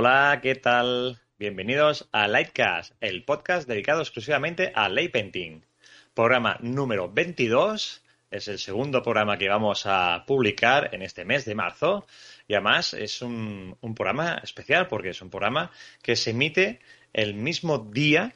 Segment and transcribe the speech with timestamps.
[0.00, 1.18] Hola, ¿qué tal?
[1.40, 5.66] Bienvenidos a Lightcast, el podcast dedicado exclusivamente a Light Painting.
[6.14, 11.56] Programa número 22, es el segundo programa que vamos a publicar en este mes de
[11.56, 12.06] marzo
[12.46, 16.78] y además es un, un programa especial porque es un programa que se emite
[17.12, 18.32] el mismo día,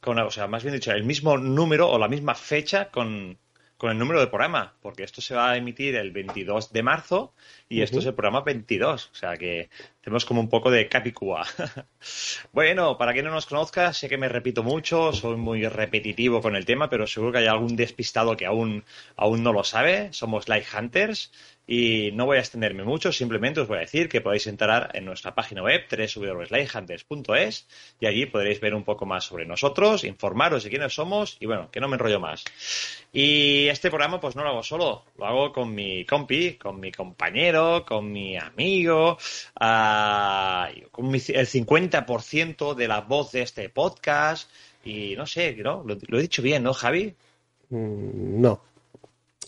[0.00, 3.36] con, o sea, más bien dicho, el mismo número o la misma fecha con,
[3.76, 7.34] con el número de programa, porque esto se va a emitir el 22 de marzo
[7.68, 9.68] y esto es el programa 22, o sea que
[10.04, 11.46] tenemos como un poco de capicúa.
[12.52, 16.56] bueno, para quien no nos conozca, sé que me repito mucho, soy muy repetitivo con
[16.56, 18.84] el tema, pero seguro que hay algún despistado que aún,
[19.16, 20.12] aún no lo sabe.
[20.12, 21.32] Somos Light Hunters
[21.66, 25.06] y no voy a extenderme mucho, simplemente os voy a decir que podéis entrar en
[25.06, 27.66] nuestra página web www.lighthunters.es
[28.00, 31.70] y allí podréis ver un poco más sobre nosotros, informaros de quiénes somos y bueno,
[31.70, 32.44] que no me enrollo más.
[33.12, 36.92] Y este programa pues no lo hago solo, lo hago con mi compi, con mi
[36.92, 39.16] compañero, con mi amigo,
[39.60, 39.93] uh,
[40.98, 44.50] el 50% de la voz de este podcast
[44.84, 45.82] y no sé, ¿no?
[45.84, 47.14] Lo, lo he dicho bien, ¿no, Javi?
[47.70, 48.60] Mm, no.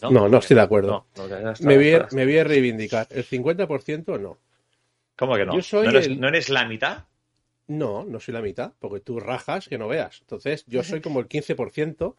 [0.03, 0.11] ¿No?
[0.11, 1.07] no, no estoy de acuerdo.
[1.17, 3.07] No, no, me, voy a, me, voy a, reivindicar.
[3.11, 4.39] El 50% no.
[5.17, 5.55] ¿Cómo que no?
[5.55, 6.21] Yo soy ¿No, eres, el...
[6.21, 7.05] ¿No eres la mitad?
[7.69, 10.21] No, no soy la mitad, porque tú rajas que no veas.
[10.21, 12.15] Entonces, yo soy como el 15%,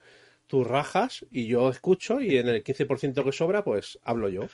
[0.48, 4.48] tú rajas y yo escucho y en el 15% que sobra, pues hablo yo.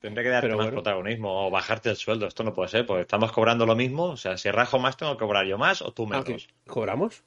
[0.00, 0.82] Tendré que darte Pero más bueno.
[0.82, 2.26] protagonismo o bajarte el sueldo.
[2.26, 4.04] Esto no puede ser, porque estamos cobrando lo mismo.
[4.04, 6.48] O sea, si rajo más, tengo que cobrar yo más o tú menos.
[6.66, 7.24] ¿Ah, ¿Cobramos?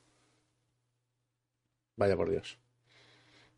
[1.95, 2.57] Vaya por Dios.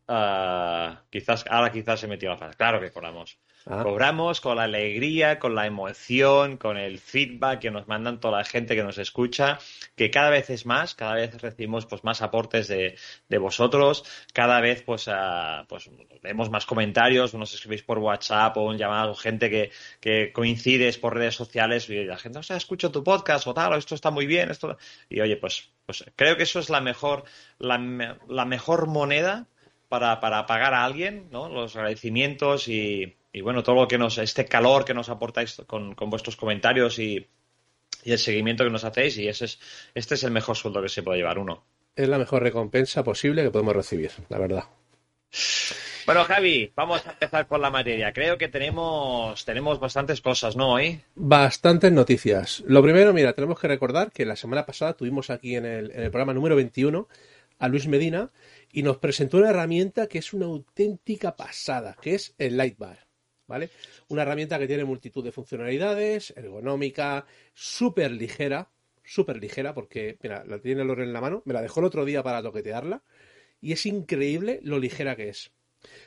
[0.08, 2.56] Uh, quizás ahora quizás se metió la fase.
[2.56, 3.38] Claro que cobramos.
[3.66, 3.82] Ah.
[3.84, 8.44] Cobramos con la alegría, con la emoción, con el feedback que nos mandan toda la
[8.44, 9.58] gente que nos escucha,
[9.94, 12.96] que cada vez es más, cada vez recibimos pues más aportes de,
[13.28, 15.90] de vosotros, cada vez pues, uh, pues
[16.22, 21.14] vemos más comentarios, nos escribís por WhatsApp o un llamado, gente que, que coincides por
[21.14, 24.10] redes sociales y la gente, o sea, escucho tu podcast o tal, o esto está
[24.10, 24.76] muy bien, esto
[25.08, 27.24] y oye, pues, pues creo que eso es la mejor,
[27.58, 29.46] la, la mejor moneda
[29.88, 31.48] para, para pagar a alguien, ¿no?
[31.48, 35.94] Los agradecimientos y, y, bueno, todo lo que nos, este calor que nos aportáis con,
[35.94, 37.26] con vuestros comentarios y,
[38.04, 39.60] y, el seguimiento que nos hacéis y ese es,
[39.94, 41.64] este es el mejor sueldo que se puede llevar uno.
[41.94, 44.64] Es la mejor recompensa posible que podemos recibir, la verdad.
[46.04, 48.12] Bueno, Javi, vamos a empezar con la materia.
[48.12, 50.72] Creo que tenemos, tenemos bastantes cosas, ¿no?
[50.72, 51.00] Hoy.
[51.14, 52.64] Bastantes noticias.
[52.66, 56.02] Lo primero, mira, tenemos que recordar que la semana pasada tuvimos aquí en el, en
[56.02, 57.06] el programa número 21
[57.60, 58.30] a Luis Medina
[58.72, 63.11] y nos presentó una herramienta que es una auténtica pasada, que es el Lightbar.
[63.52, 63.68] ¿Vale?
[64.08, 68.70] Una herramienta que tiene multitud de funcionalidades, ergonómica, súper ligera,
[69.04, 72.06] súper ligera, porque, mira, la tiene Lore en la mano, me la dejó el otro
[72.06, 73.02] día para toquetearla,
[73.60, 75.52] y es increíble lo ligera que es.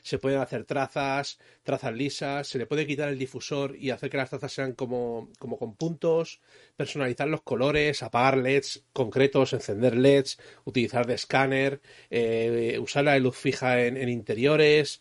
[0.01, 4.17] Se pueden hacer trazas, trazas lisas, se le puede quitar el difusor y hacer que
[4.17, 6.41] las trazas sean como, como con puntos,
[6.75, 11.79] personalizar los colores, apagar LEDs concretos, encender LEDs, utilizar de escáner,
[12.09, 15.00] eh, usar la luz fija en, en interiores.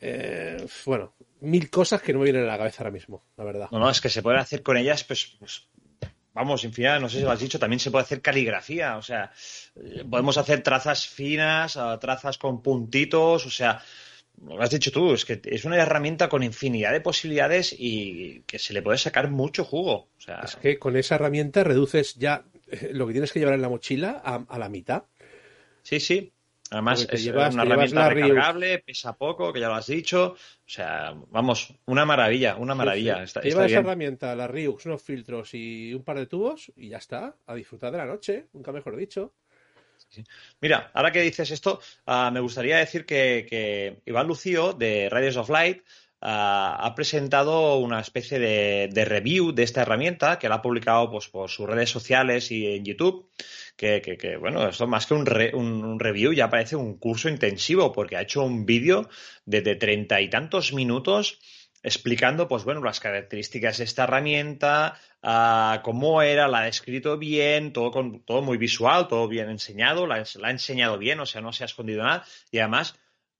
[0.00, 3.68] Eh, bueno, mil cosas que no me vienen a la cabeza ahora mismo, la verdad.
[3.70, 5.68] No, no, es que se puede hacer con ellas, pues, pues
[6.32, 9.32] vamos, infinidad, no sé si lo has dicho, también se puede hacer caligrafía, o sea,
[10.10, 13.82] podemos hacer trazas finas, trazas con puntitos, o sea,
[14.44, 18.58] lo has dicho tú, es que es una herramienta con infinidad de posibilidades y que
[18.58, 20.08] se le puede sacar mucho jugo.
[20.18, 23.54] O sea, es que con esa herramienta reduces ya eh, lo que tienes que llevar
[23.54, 25.04] en la mochila a, a la mitad.
[25.82, 26.32] Sí, sí.
[26.70, 30.32] Además, es llevas, una herramienta recargable, pesa poco, que ya lo has dicho.
[30.32, 33.14] O sea, vamos, una maravilla, una maravilla.
[33.14, 33.24] Sí, sí.
[33.24, 33.86] Está, Lleva está esa bien.
[33.86, 37.92] herramienta, la Ryux, unos filtros y un par de tubos y ya está, a disfrutar
[37.92, 39.34] de la noche, nunca mejor dicho.
[40.08, 40.24] Sí.
[40.60, 45.36] Mira, ahora que dices esto, uh, me gustaría decir que, que, Iván Lucio de Radios
[45.36, 45.82] of Light uh,
[46.20, 51.28] ha presentado una especie de, de, review de esta herramienta que la ha publicado pues,
[51.28, 53.28] por sus redes sociales y en YouTube.
[53.76, 57.28] Que, que, que, bueno, esto más que un, re, un, review ya parece un curso
[57.28, 59.10] intensivo porque ha hecho un vídeo
[59.44, 61.38] de treinta y tantos minutos
[61.82, 67.72] explicando, pues bueno, las características de esta herramienta, uh, cómo era, la ha descrito bien,
[67.72, 71.42] todo, con, todo muy visual, todo bien enseñado, la, la, ha enseñado bien, o sea,
[71.42, 72.98] no se ha escondido nada y además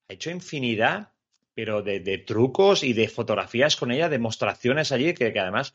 [0.09, 1.09] ha hecho infinidad
[1.57, 5.73] pero de, trucos y de fotografías con ella, demostraciones allí, que, además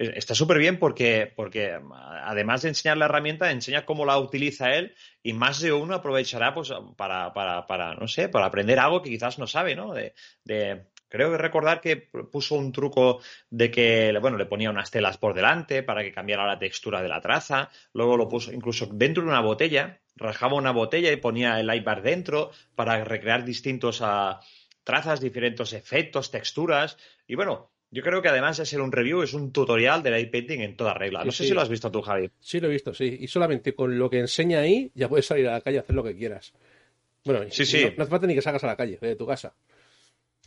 [0.00, 1.78] está súper bien porque, porque
[2.24, 6.54] además de enseñar la herramienta, enseña cómo la utiliza él y más de uno aprovechará
[6.54, 9.92] pues para, para, para no sé, para aprender algo que quizás no sabe, ¿no?
[9.92, 10.14] De,
[11.08, 13.20] creo que recordar que puso un truco
[13.50, 17.08] de que, bueno, le ponía unas telas por delante para que cambiara la textura de
[17.08, 21.60] la traza, luego lo puso incluso dentro de una botella, rajaba una botella y ponía
[21.60, 24.36] el iPad dentro para recrear distintos uh,
[24.82, 29.34] trazas, diferentes efectos, texturas y bueno, yo creo que además de ser un review, es
[29.34, 31.24] un tutorial de light painting en toda regla.
[31.24, 32.30] No sé si lo has visto tú, Javi.
[32.40, 33.18] Sí, lo he visto, sí.
[33.20, 35.96] Y solamente con lo que enseña ahí ya puedes salir a la calle a hacer
[35.96, 36.52] lo que quieras.
[37.24, 37.92] Bueno, sí, sí.
[37.96, 39.54] No, hace falta ni que salgas a la calle de tu casa.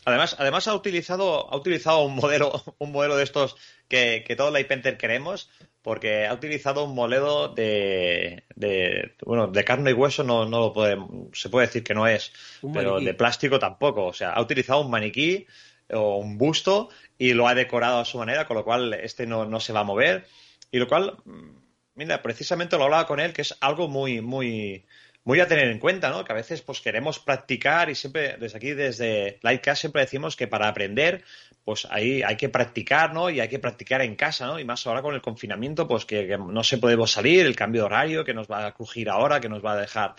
[0.05, 3.55] Además, además ha utilizado, ha utilizado un modelo, un modelo de estos
[3.87, 5.49] que, que todo Light Painter queremos,
[5.81, 10.73] porque ha utilizado un modelo de, de bueno, de carne y hueso no, no lo
[10.73, 10.97] puede,
[11.33, 12.31] se puede decir que no es,
[12.73, 14.05] pero de plástico tampoco.
[14.05, 15.45] O sea, ha utilizado un maniquí
[15.91, 16.89] o un busto
[17.23, 19.79] y lo ha decorado a su manera, con lo cual este no, no se va
[19.79, 20.27] a mover.
[20.71, 21.55] Y lo cual, mm,
[21.95, 24.83] mira, precisamente lo hablaba con él, que es algo muy, muy,
[25.23, 26.25] muy a tener en cuenta, ¿no?
[26.25, 30.49] Que a veces pues queremos practicar y siempre desde aquí, desde Lightcast, siempre decimos que
[30.49, 31.23] para aprender,
[31.63, 33.29] pues ahí hay que practicar, ¿no?
[33.29, 34.59] Y hay que practicar en casa, ¿no?
[34.59, 37.85] Y más ahora con el confinamiento, pues que, no se podemos salir, el cambio de
[37.85, 40.15] horario que nos va a crujir ahora, que nos va a dejar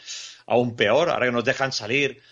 [0.46, 2.22] aún peor, ahora que nos dejan salir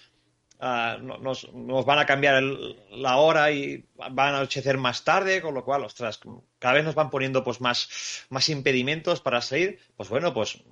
[0.64, 1.50] Ah, nos,
[1.84, 6.20] van a cambiar la hora y van a anochecer más tarde, con lo cual, ostras,
[6.60, 9.80] cada vez nos van poniendo pues más, más impedimentos para salir.
[9.96, 10.62] Pues bueno, pues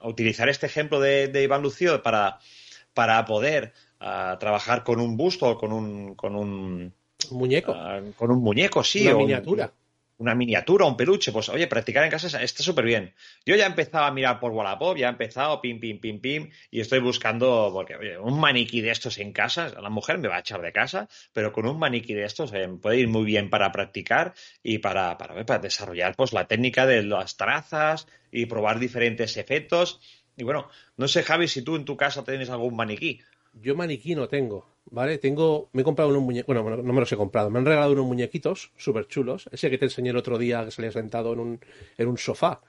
[0.00, 2.38] utilizar este ejemplo de, Iván Lucio para,
[2.94, 6.94] para poder ah, trabajar con un busto o con un, con un
[7.32, 7.72] muñeco.
[7.74, 9.08] Ah, con un muñeco, sí.
[9.08, 9.72] Una miniatura
[10.22, 13.12] una miniatura, un peluche, pues oye, practicar en casa está súper bien.
[13.44, 16.50] Yo ya he empezado a mirar por Wallapop, ya he empezado, pim, pim, pim, pim,
[16.70, 20.36] y estoy buscando, porque oye, un maniquí de estos en casa, la mujer me va
[20.36, 23.50] a echar de casa, pero con un maniquí de estos eh, puede ir muy bien
[23.50, 28.78] para practicar y para, para, para desarrollar pues la técnica de las trazas y probar
[28.78, 30.00] diferentes efectos.
[30.36, 33.20] Y bueno, no sé, Javi, si tú en tu casa tienes algún maniquí.
[33.54, 34.71] Yo maniquí no tengo.
[34.92, 35.18] ¿Vale?
[35.18, 37.92] Tengo, me he comprado unos muñecos, bueno, no me los he comprado, me han regalado
[37.92, 41.40] unos muñequitos súper chulos, ese que te enseñé el otro día que salía sentado en
[41.40, 41.60] un,
[41.96, 42.60] en un sofá.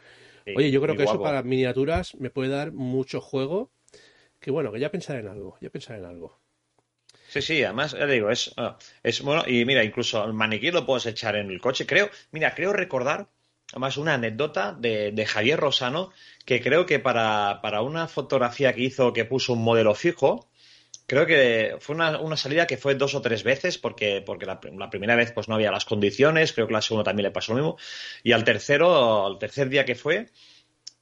[0.56, 3.72] Oye, yo creo que eso para miniaturas me puede dar mucho juego,
[4.40, 6.40] que bueno, que ya pensaré en algo, ya pensaré en algo.
[7.28, 10.86] Sí, sí, además, ya digo, es, ah, es bueno, y mira, incluso el maniquí lo
[10.86, 13.28] puedes echar en el coche, creo, mira, creo recordar,
[13.72, 16.12] además, una anécdota de, de Javier Rosano,
[16.46, 20.48] que creo que para, para una fotografía que hizo que puso un modelo fijo,
[21.05, 24.59] Creo que fue una, salida que fue dos o tres veces, porque, porque la,
[24.89, 27.59] primera vez pues no había las condiciones, creo que la segunda también le pasó lo
[27.59, 27.77] mismo.
[28.23, 30.29] Y al tercero, al tercer día que fue,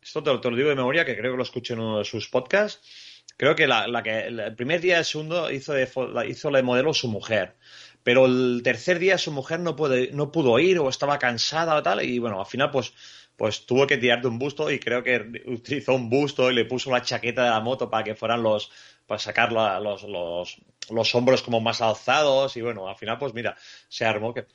[0.02, 2.28] esto te, lo digo de memoria, que creo que lo escuché en uno de sus
[2.30, 5.88] podcasts, creo que, la, que el primer día el segundo hizo de,
[6.28, 7.56] hizo de modelo su mujer.
[8.04, 11.84] Pero el tercer día su mujer no, puede, no pudo ir o estaba cansada o
[11.84, 12.94] tal, y bueno, al final pues
[13.42, 16.66] pues tuvo que tirar de un busto y creo que utilizó un busto y le
[16.66, 18.72] puso la chaqueta de la moto para que fueran los,
[19.12, 20.58] para sacar los, los,
[20.90, 23.58] los, hombros como más alzados y bueno, al final pues mira,
[23.90, 24.34] se armó.
[24.34, 24.46] Que...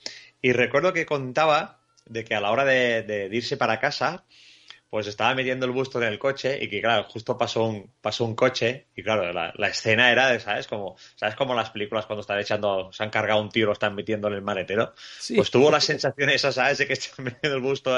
[0.41, 4.25] Y recuerdo que contaba de que a la hora de, irse para casa,
[4.89, 8.25] pues estaba metiendo el busto en el coche y que claro, justo pasó un, pasó
[8.25, 10.67] un coche y claro, la, escena era de, ¿sabes?
[10.67, 11.37] Como, ¿sabes?
[11.37, 14.43] Como las películas cuando están echando, se han cargado un tiro, están metiendo en el
[14.43, 14.95] maletero.
[15.37, 16.79] Pues tuvo la sensación esa, ¿sabes?
[16.79, 17.95] De que están metiendo el busto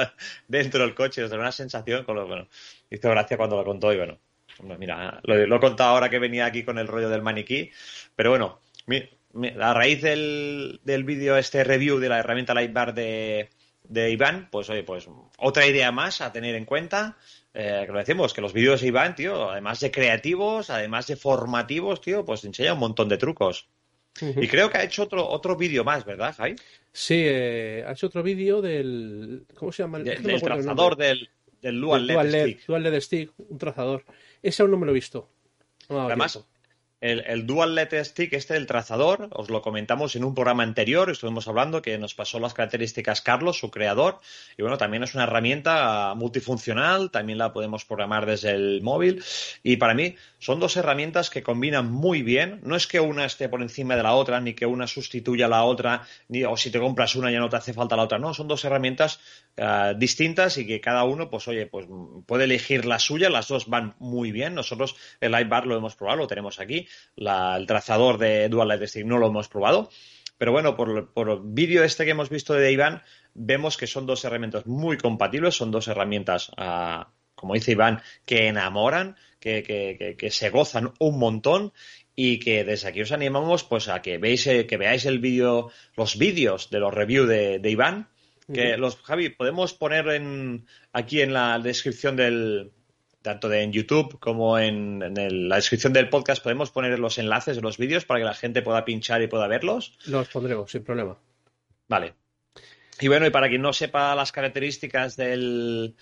[0.48, 2.48] dentro del coche, o una sensación, con lo, bueno,
[2.90, 4.18] hizo gracia cuando lo contó y bueno,
[4.78, 7.70] Mira, lo, he contado ahora que venía aquí con el rollo del maniquí,
[8.16, 8.60] pero bueno,
[9.60, 13.50] a raíz del, del vídeo, este review de la herramienta Lightbar de,
[13.84, 17.16] de Iván, pues oye, pues otra idea más a tener en cuenta.
[17.54, 21.16] Eh, que lo decimos, que los vídeos de Iván, tío, además de creativos, además de
[21.16, 23.68] formativos, tío, pues enseña un montón de trucos.
[24.20, 26.56] Y creo que ha hecho otro, otro vídeo más, ¿verdad, Jai?
[26.92, 29.44] Sí, eh, ha hecho otro vídeo del.
[29.54, 30.00] ¿Cómo se llama?
[30.00, 31.28] del trazador del,
[31.62, 34.04] del Dual, LED, Dual LED Stick, un trazador.
[34.42, 35.28] Ese aún no me lo he visto.
[35.88, 36.44] Además,
[37.00, 41.46] el, Dual LED Stick, este del trazador, os lo comentamos en un programa anterior, estuvimos
[41.46, 44.18] hablando que nos pasó las características Carlos, su creador,
[44.56, 49.22] y bueno, también es una herramienta multifuncional, también la podemos programar desde el móvil,
[49.62, 53.48] y para mí son dos herramientas que combinan muy bien, no es que una esté
[53.48, 56.70] por encima de la otra, ni que una sustituya a la otra, ni o si
[56.70, 59.20] te compras una ya no te hace falta la otra, no, son dos herramientas
[59.56, 61.86] eh, distintas y que cada uno, pues oye, pues
[62.26, 66.18] puede elegir la suya, las dos van muy bien, nosotros el iBar lo hemos probado,
[66.18, 69.90] lo tenemos aquí, el trazador de Dual Light Stick no lo hemos probado.
[70.38, 73.02] Pero bueno, por, el vídeo este que hemos visto de Iván,
[73.34, 78.46] vemos que son dos herramientas muy compatibles, son dos herramientas, ah, como dice Iván, que
[78.46, 81.72] enamoran, que, se gozan un montón
[82.14, 86.18] y que desde aquí os animamos pues a que veáis que veáis el vídeo los
[86.18, 88.08] vídeos de los reviews de, de Iván
[88.52, 92.72] que los Javi podemos poner en aquí en la descripción del
[93.22, 95.00] tanto de en YouTube como en,
[95.48, 98.62] la descripción del podcast podemos poner los enlaces de los vídeos para que la gente
[98.62, 99.98] pueda pinchar y pueda verlos.
[100.06, 101.18] Los pondremos sin problema.
[101.88, 102.14] Vale.
[103.00, 105.94] Y bueno, y para quien no sepa las características del,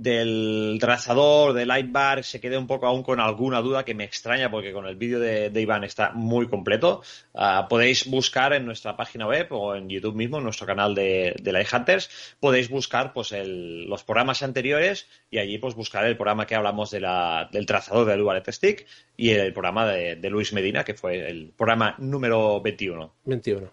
[0.00, 4.50] del trazador, del Lightbar, se quede un poco aún con alguna duda que me extraña
[4.50, 7.02] porque con el vídeo de, Iván está muy completo.
[7.34, 11.36] Ah, podéis buscar en nuestra página web o en YouTube mismo, en nuestro canal de,
[11.42, 12.08] de Light Hunters,
[12.40, 17.00] podéis buscar pues los programas anteriores y allí pues buscar el programa que hablamos de
[17.00, 18.86] la, del trazador del Wallet Stick
[19.18, 23.12] y el programa de, Luis Medina, que fue el programa número 21.
[23.24, 23.70] 21.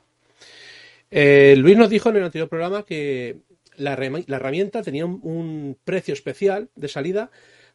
[1.09, 3.46] Eh, Luis nos dijo en el anterior programa que
[3.77, 7.31] la, herramienta tenía un, precio especial de salida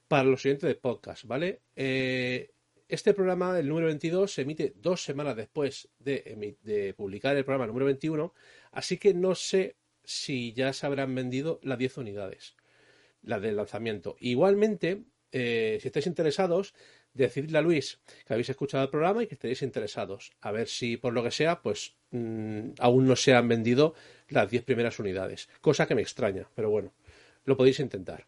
[0.09, 1.61] para los oyentes de ¿vale?
[1.77, 2.51] Eh,
[2.89, 7.87] este programa, el número 22, se emite dos semanas después de, publicar el programa número
[7.87, 8.35] 21,
[8.73, 12.57] así que no sé si ya se habrán vendido las 10 unidades,
[13.23, 14.17] las del lanzamiento.
[14.21, 16.75] Igualmente, eh, si estáis interesados,
[17.15, 20.33] decidle a Luis que habéis escuchado el programa y que estéis interesados.
[20.41, 23.95] A ver si por lo que sea, pues mm, aún no se han vendido
[24.29, 25.49] las 10 primeras unidades.
[25.61, 26.93] Cosa que me extraña, pero bueno,
[27.45, 28.27] lo podéis intentar.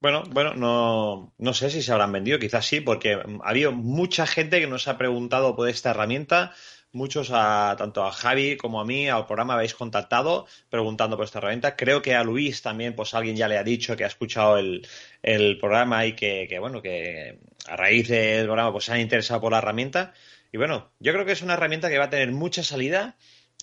[0.00, 4.26] Bueno, bueno, no, no sé si se habrán vendido, quizás sí, porque ha habido mucha
[4.26, 6.52] gente que nos ha preguntado por esta herramienta
[6.92, 11.38] muchos, a, tanto a Javi como a mí, al programa habéis contactado preguntando por esta
[11.38, 11.76] herramienta.
[11.76, 14.86] Creo que a Luis también, pues alguien ya le ha dicho que ha escuchado el,
[15.60, 19.58] programa y que, bueno, que a raíz del programa pues se han interesado por la
[19.58, 20.12] herramienta.
[20.52, 23.16] Y bueno, yo creo que es una herramienta que va a tener mucha salida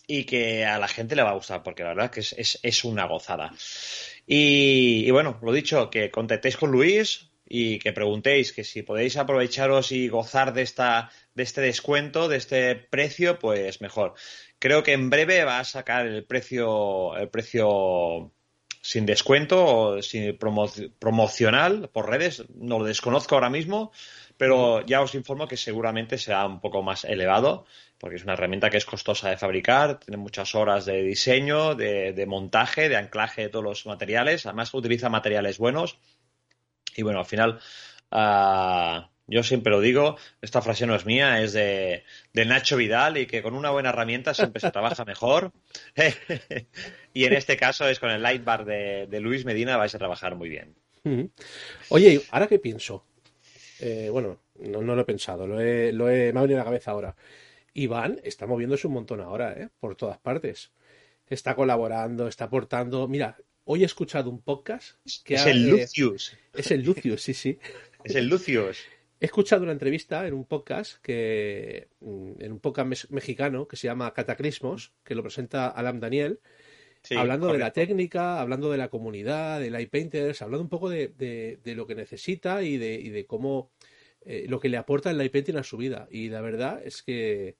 [0.07, 2.83] y que a la gente le va a gustar, porque la verdad es que es,
[2.83, 3.53] una gozada.
[4.25, 9.17] Y, y, bueno, lo dicho, que contactéis con Luis y que preguntéis que si podéis
[9.17, 14.13] aprovecharos y gozar de esta de este descuento, de este precio, pues mejor.
[14.59, 18.33] Creo que en breve va a sacar el precio, el precio
[18.81, 22.43] sin descuento o sin promocional por redes.
[22.55, 23.91] No lo desconozco ahora mismo,
[24.37, 27.65] pero ya os informo que seguramente será un poco más elevado,
[27.99, 32.25] porque es una herramienta que es costosa de fabricar, tiene muchas horas de diseño, de,
[32.27, 34.45] montaje, de anclaje de todos los materiales.
[34.45, 35.99] Además, utiliza materiales buenos.
[36.95, 37.59] Y bueno, al final.
[38.11, 43.25] Ah, yo siempre lo digo, esta frase no es mía, es de, Nacho Vidal y
[43.25, 45.51] que con una buena herramienta siempre se trabaja mejor.
[47.13, 50.35] y en este caso es con el Lightbar de, de Luis Medina vais a trabajar
[50.35, 50.75] muy bien.
[51.89, 53.05] Oye, ahora que pienso,
[53.79, 56.65] eh, bueno, no, lo he pensado, lo he, lo he, me ha venido a la
[56.65, 57.15] cabeza ahora.
[57.73, 59.69] Iván está moviéndose un montón ahora, ¿eh?
[59.79, 60.71] por todas partes.
[61.27, 63.07] Está colaborando, está aportando.
[63.07, 66.35] Mira, hoy he escuchado un podcast que es el Lucius.
[66.53, 67.59] Es el Lucius, sí, sí.
[68.03, 68.79] Es el Lucius.
[69.21, 73.87] He escuchado una entrevista en un podcast que mm, en un podcast mexicano que se
[73.87, 76.39] llama Cataclismos, que lo presenta Alam Daniel,
[77.17, 81.85] hablando de la técnica, hablando de la comunidad, de iPainters, hablando un poco de, lo
[81.85, 83.71] que necesita y de, cómo
[84.21, 86.07] eh, lo que le aporta el iPainting a su vida.
[86.09, 87.57] Y la verdad es que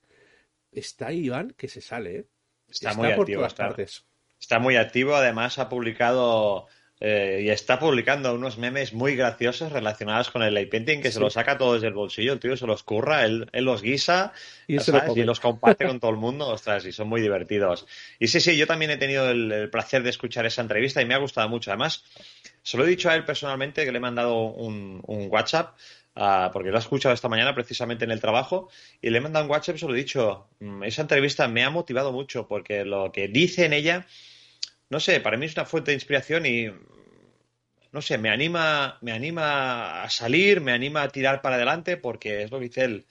[0.72, 2.26] está Iván que se sale, ¿eh?
[2.68, 5.14] Está, muy activo, está muy activo.
[5.16, 6.68] Además ha publicado
[7.02, 11.18] eh, y está publicando unos memes muy graciosos relacionados con el light painting que se
[11.18, 14.34] los saca todos del bolsillo, el tío se los curra, él, los guisa
[14.66, 14.76] y,
[15.24, 17.86] los comparte con todo el mundo, ostras, y son muy divertidos.
[18.18, 21.14] Y sí, sí, yo también he tenido el, placer de escuchar esa entrevista y me
[21.14, 21.70] ha gustado mucho.
[21.70, 22.04] Además,
[22.62, 25.78] se lo he dicho a él personalmente que le he mandado un, WhatsApp
[26.16, 28.68] ah, porque lo he escuchado esta mañana precisamente en el trabajo
[29.00, 31.64] y le he mandado un WhatsApp y se lo he dicho, mm, esa entrevista me
[31.64, 34.06] ha motivado mucho porque lo que dice en ella
[34.90, 36.68] no sé, para mí es una fuente de inspiración y
[37.92, 42.42] no sé, me anima, me anima a salir, me anima a tirar para adelante, porque
[42.42, 43.06] es lo que dice él.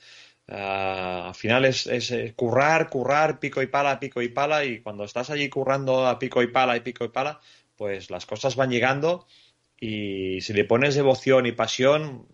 [0.48, 5.04] Ah, al final es, eh, currar, currar, pico y pala, pico y pala, y cuando
[5.04, 7.40] estás allí currando a pico y pala y pico y pala,
[7.76, 9.28] pues las cosas van llegando
[9.80, 12.28] y si le pones devoción y pasión,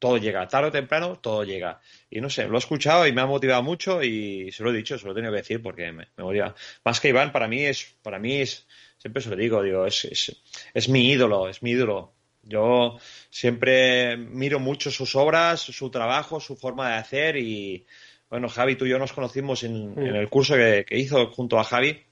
[0.00, 1.80] todo llega, tarde o temprano, todo llega.
[2.10, 4.76] Y no sé, lo he escuchado y me ha motivado mucho y se lo he
[4.76, 6.54] dicho, se lo he tenido que decir porque me, me motiva.
[6.84, 8.66] Más que Iván, para mí es, para mí es,
[8.98, 10.34] siempre se lo digo, digo, es,
[10.74, 12.14] es, mi ídolo, es mi ídolo.
[12.42, 17.86] Yo siempre miro mucho sus obras, su trabajo, su forma de hacer y,
[18.30, 19.98] bueno, Javi, tú y yo nos conocimos en, mm.
[19.98, 22.02] el curso que, hizo junto a Javi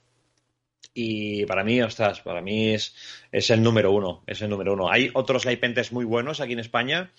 [1.00, 2.92] y para mí, ostras, para mí es,
[3.30, 4.90] es el número uno, es el número uno.
[4.90, 7.12] Hay otros Laipentes muy buenos aquí en España,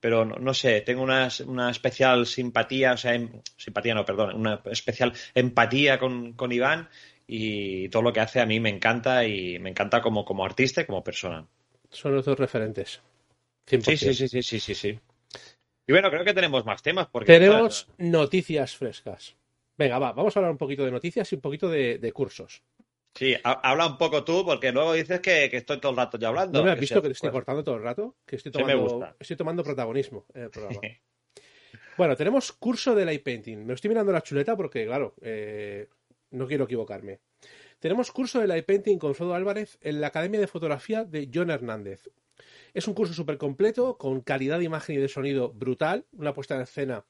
[0.00, 4.60] pero no, sé, tengo una, una, especial simpatía, o sea, em, simpatía no, perdón, una
[4.70, 6.90] especial empatía con, con Iván
[7.26, 10.82] y todo lo que hace a mí me encanta y me encanta como, como artista
[10.82, 11.46] y como persona.
[11.88, 13.00] Son los dos referentes.
[13.64, 14.98] Sí, sí, sí, sí, sí, sí,
[15.86, 17.08] Y bueno, creo que tenemos más temas.
[17.10, 19.36] Porque tenemos noticias frescas.
[19.76, 22.62] Venga, va, vamos a hablar un poquito de noticias y un poquito de, cursos.
[23.14, 26.58] Sí, habla un poco tú, porque luego dices que, estoy todo el rato ya hablando.
[26.58, 28.16] ¿No me has visto que te estoy pues cortando todo el rato?
[28.24, 30.80] Que estoy tomando, estoy tomando protagonismo en el programa.
[31.98, 33.66] bueno, tenemos curso de light painting.
[33.66, 35.88] Me estoy mirando la chuleta porque, claro, eh,
[36.30, 37.20] no quiero equivocarme.
[37.78, 41.50] Tenemos curso de light painting con Frodo Álvarez en la Academia de Fotografía de John
[41.50, 42.08] Hernández.
[42.74, 46.54] Es un curso súper completo, con calidad de imagen y de sonido brutal, una puesta
[46.54, 47.04] en escena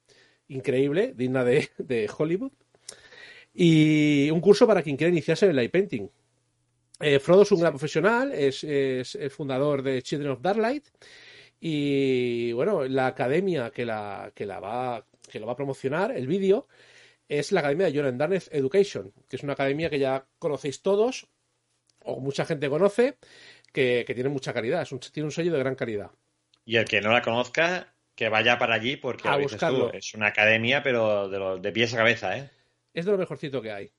[0.49, 2.53] increíble, digna de, Hollywood.
[3.55, 6.09] Y un curso para quien quiera iniciarse en el light painting.
[7.01, 10.87] Eh, Frodo es un gran profesional, es, el fundador de Children of Darklight.
[11.61, 16.27] Y bueno, la academia que la, que la va, que lo va a promocionar, el
[16.27, 16.69] vídeo,
[17.29, 21.29] es la academia de John Darneth Education, que es una academia que ya conocéis todos,
[22.05, 23.19] o mucha gente conoce,
[23.73, 26.11] que, tiene mucha calidad, es un, tiene un sello de gran calidad.
[26.65, 29.93] Y el que no la conozca, que vaya para allí, porque a buscarlo.
[29.93, 32.51] es una academia, pero de, de pies a cabeza, ¿eh?
[32.95, 33.91] Es de lo mejorcito que hay.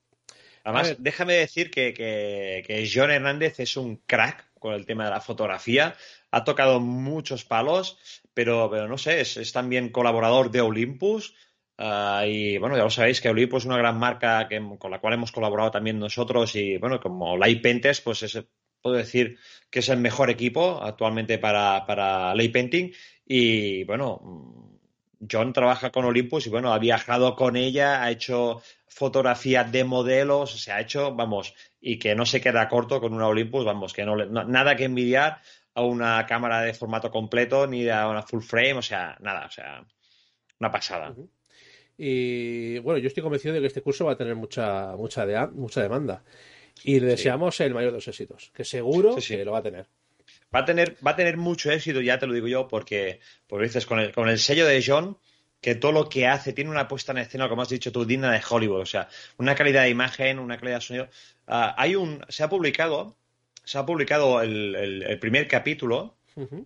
[0.64, 5.20] Además, déjame decir que, que, John Hernández es un crack con el tema de la
[5.20, 5.94] fotografía.
[6.30, 7.98] Ha tocado muchos palos,
[8.32, 11.34] pero, pero no sé, es, es también colaborador de Olympus.
[11.76, 14.48] Ah, y bueno, ya lo sabéis que Olympus es una gran marca
[14.78, 16.54] con la cual hemos colaborado también nosotros.
[16.56, 18.42] Y bueno, como Light Painters, pues es,
[18.80, 19.38] puedo decir
[19.70, 22.92] que es el mejor equipo actualmente para, para Light Painting.
[23.26, 24.70] Y bueno,
[25.30, 28.62] John trabaja con Olympus y bueno, ha viajado con ella, ha hecho
[28.94, 33.26] fotografía de modelos, se ha hecho, vamos, y que no se queda corto con una
[33.26, 35.40] Olympus, vamos, que no, nada que envidiar
[35.74, 39.50] a una cámara de formato completo ni a una full frame, o sea, nada, o
[39.50, 39.84] sea,
[40.60, 41.12] una pasada.
[41.98, 45.82] Y bueno, yo estoy convencido de que este curso va a tener mucha, mucha, mucha
[45.82, 46.22] demanda.
[46.84, 49.88] Y le deseamos el mayor de los éxitos, que seguro que lo va a tener.
[50.54, 53.66] Va a tener, va a tener mucho éxito, ya te lo digo yo, porque, porque
[53.66, 55.18] dices, con el, con el sello de John,
[55.64, 58.30] que todo lo que hace tiene una puesta en escena, como has dicho tú, digna
[58.30, 58.82] de Hollywood.
[58.82, 61.08] O sea, una calidad de imagen, una calidad de sonido.
[61.46, 62.22] Ah, hay un.
[62.28, 63.16] Se ha publicado.
[63.64, 66.18] Se ha publicado el, primer capítulo,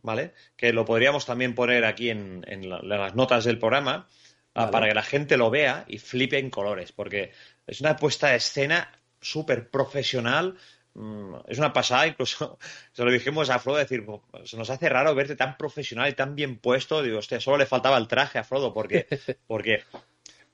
[0.03, 0.33] ¿vale?
[0.57, 4.09] Que lo podríamos también poner aquí en, las notas del programa.
[4.53, 7.31] Ah, para que la gente lo vea y flipe en colores, porque
[7.69, 10.57] es una puesta de escena súper profesional,
[10.99, 12.59] Mm, es una pasada, incluso
[12.93, 14.05] se lo dijimos a Frodo, decir,
[14.45, 17.03] se nos hace raro verte tan profesional y tan bien puesto.
[17.03, 19.07] Digo, hostia, solo le faltaba el traje a Frodo, porque,
[19.47, 19.85] porque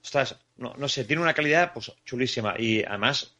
[0.02, 3.36] ostras, no, no sé, tiene una calidad pues chulísima y además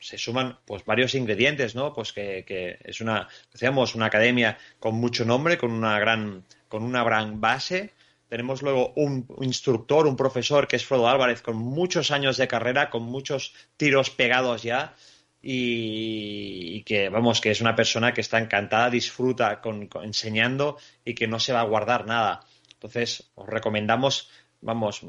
[0.00, 1.94] se suman pues varios ingredientes, ¿no?
[1.94, 6.82] Pues que, que es una, decíamos, una academia con mucho nombre, con una gran, con
[6.82, 7.92] una gran base.
[8.28, 12.90] Tenemos luego un instructor, un profesor que es Frodo Álvarez, con muchos años de carrera,
[12.90, 14.94] con muchos tiros pegados ya
[15.40, 21.28] y, que vamos que es una persona que está encantada, disfruta con, enseñando y que
[21.28, 22.40] no se va a guardar nada.
[22.72, 25.02] Entonces os recomendamos, vamos,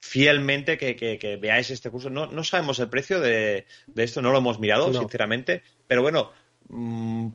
[0.00, 2.10] fielmente que, veáis este curso.
[2.10, 6.32] No, no sabemos el precio de, esto, no lo hemos mirado, sinceramente, pero bueno,
[6.68, 7.28] mm,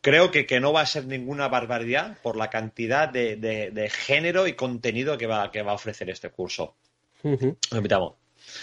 [0.00, 4.54] creo que, que, no va a ser ninguna barbaridad por la cantidad de, género y
[4.54, 6.76] contenido que va, que va a ofrecer este curso.
[7.22, 8.14] invitamos.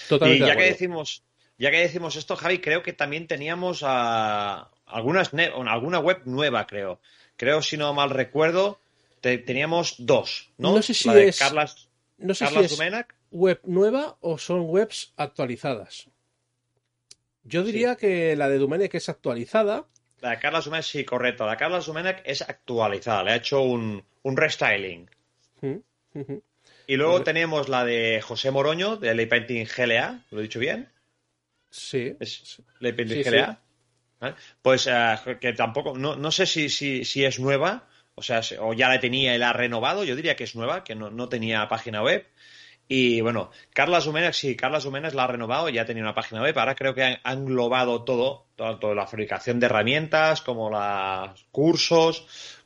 [0.10, 1.24] y ya que decimos
[1.58, 7.00] ya que decimos esto, Javi, creo que también teníamos a algunas alguna web nueva, creo.
[7.38, 8.80] Creo, si no mal recuerdo,
[9.22, 10.74] teníamos dos, ¿no?
[10.74, 11.88] No sé si es, Carlas,
[12.18, 12.80] no sé si es
[13.32, 16.08] web nueva o son webs actualizadas.
[17.44, 19.86] Yo diría que la de Dumenec es actualizada.
[20.22, 21.46] La de Carla Dumenec, sí, correcto.
[21.46, 23.24] La de Carla Dumenec es actualizada.
[23.24, 25.10] Le ha hecho un, un restyling.
[26.88, 30.24] Y luego tenemos la de José Moroño, de Ley Painting GLA.
[30.32, 30.90] ¿Lo he dicho bien?
[31.76, 32.16] Sí.
[32.20, 33.60] Es la.
[34.62, 38.74] Pues eh, que tampoco, no, no sé si, si, si, es nueva, o sea, o
[38.74, 41.30] ya la tenía y la ha renovado, yo diría que es nueva, que no, no
[41.30, 42.26] tenía página web.
[42.88, 46.58] Y bueno, Carla Zumenes, sí, Carla Zumenes la ha renovado, ya tenía una página web,
[46.58, 52.26] ahora creo que ha englobado todo, tanto la fabricación de herramientas como los cursos,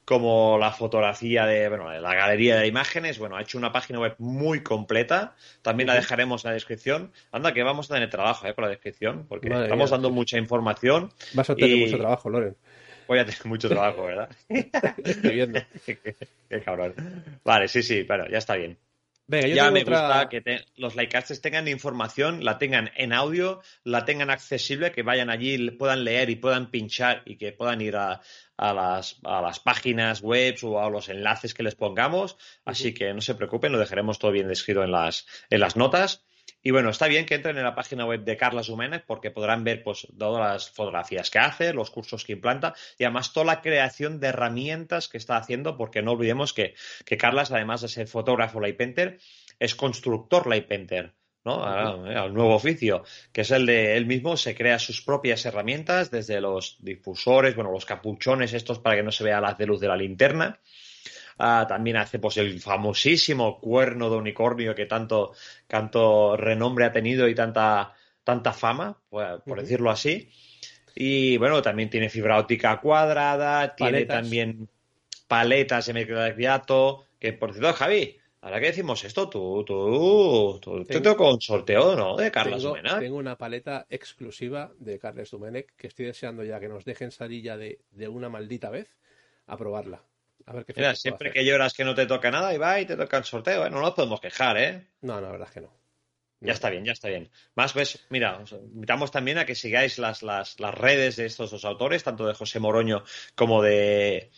[0.09, 3.19] como la fotografía de, bueno, la galería de imágenes.
[3.19, 5.35] Bueno, ha hecho una página web muy completa.
[5.61, 7.11] También la dejaremos en la descripción.
[7.31, 11.13] Anda, que vamos a tener trabajo eh, con la descripción, porque estamos dando mucha información.
[11.35, 12.55] Vas a tener mucho trabajo, Loren.
[13.07, 14.29] Voy a tener mucho trabajo, ¿verdad?
[14.49, 15.59] Estoy viendo.
[15.85, 16.95] qué, cabrón.
[17.43, 18.79] Vale, sí, sí, pero ya está bien.
[19.27, 20.41] ya me gusta que
[20.77, 26.03] los likecasters tengan información, la tengan en audio, la tengan accesible, que vayan allí, puedan
[26.03, 28.21] leer y puedan pinchar y que puedan ir a,
[28.59, 32.37] a las, a las páginas web o a los enlaces que les pongamos.
[32.65, 36.25] Así que no se preocupen, lo dejaremos todo bien descrito en las, en las notas.
[36.61, 39.63] Y bueno, está bien que entren en la página web de Carla Jiménez porque podrán
[39.63, 43.61] ver pues, todas las fotografías que hace, los cursos que implanta y además toda la
[43.61, 48.07] creación de herramientas que está haciendo, porque no olvidemos que, que Carlas, además de ser
[48.07, 49.19] fotógrafo Light Painter,
[49.57, 51.13] es constructor Light Painter.
[51.45, 51.63] ¿No?
[51.63, 56.41] al nuevo oficio, que es el de él mismo, se crea sus propias herramientas, desde
[56.41, 59.87] los difusores, bueno, los capuchones estos para que no se vea la de luz de
[59.87, 60.59] la linterna,
[61.41, 65.31] Ah, también hace pues el famosísimo cuerno de unicornio que tanto,
[65.67, 67.93] tanto renombre ha tenido y tanta,
[68.25, 70.29] tanta fama, pues, por decirlo así.
[70.93, 74.67] Y bueno, también tiene fibra óptica cuadrada, tiene también
[75.29, 81.01] paletas de microdaquiato, que por cierto, Javi, ahora que decimos esto, tú, tú, tú te
[81.01, 82.15] toco un sorteo, ¿no?
[82.15, 86.69] De Carlos tengo, Tengo una paleta exclusiva de Carles Dumenech que estoy deseando ya que
[86.69, 88.95] nos dejen salir ya de, de una maldita vez
[89.47, 90.01] a probarla.
[90.75, 93.23] Mira, siempre que lloras que no te toca nada y va y te toca el
[93.23, 93.69] sorteo, ¿eh?
[93.69, 94.87] No nos podemos quejar, ¿eh?
[95.01, 95.78] No, no, la verdad es que no.
[96.41, 97.29] Ya está bien, ya está bien.
[97.55, 98.41] Más pues, mira,
[98.73, 102.33] invitamos también a que sigáis las, las, las, redes de estos dos autores, tanto de
[102.33, 103.03] José Moroño
[103.35, 104.31] como de,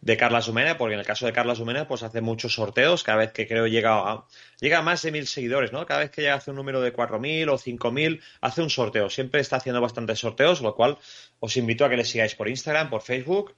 [0.00, 3.18] de Carla Sumena, porque en el caso de Carla Sumena, pues hace muchos sorteos, cada
[3.18, 4.26] vez que creo llega a,
[4.60, 5.86] llega a más de mil seguidores, ¿no?
[5.86, 8.70] Cada vez que llega hace un número de cuatro mil o cinco mil, hace un
[8.70, 9.08] sorteo.
[9.08, 10.98] Siempre está haciendo bastantes sorteos, lo cual
[11.38, 13.54] os invito a que le sigáis por Instagram, por Facebook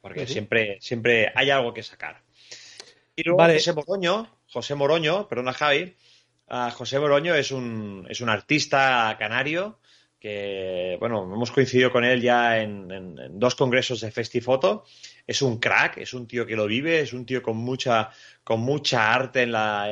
[0.00, 2.22] porque siempre, siempre hay algo que sacar.
[3.14, 5.94] Y luego José Moroño, José Moroño, perdona Javi,
[6.50, 9.78] uh, José Moroño es un, es un artista canario
[10.18, 14.84] que, bueno, hemos coincidido con él ya en, dos congresos de Festifoto.
[15.26, 18.10] Es un crack, es un tío que lo vive, es un tío con mucha,
[18.44, 19.86] con mucha arte en la,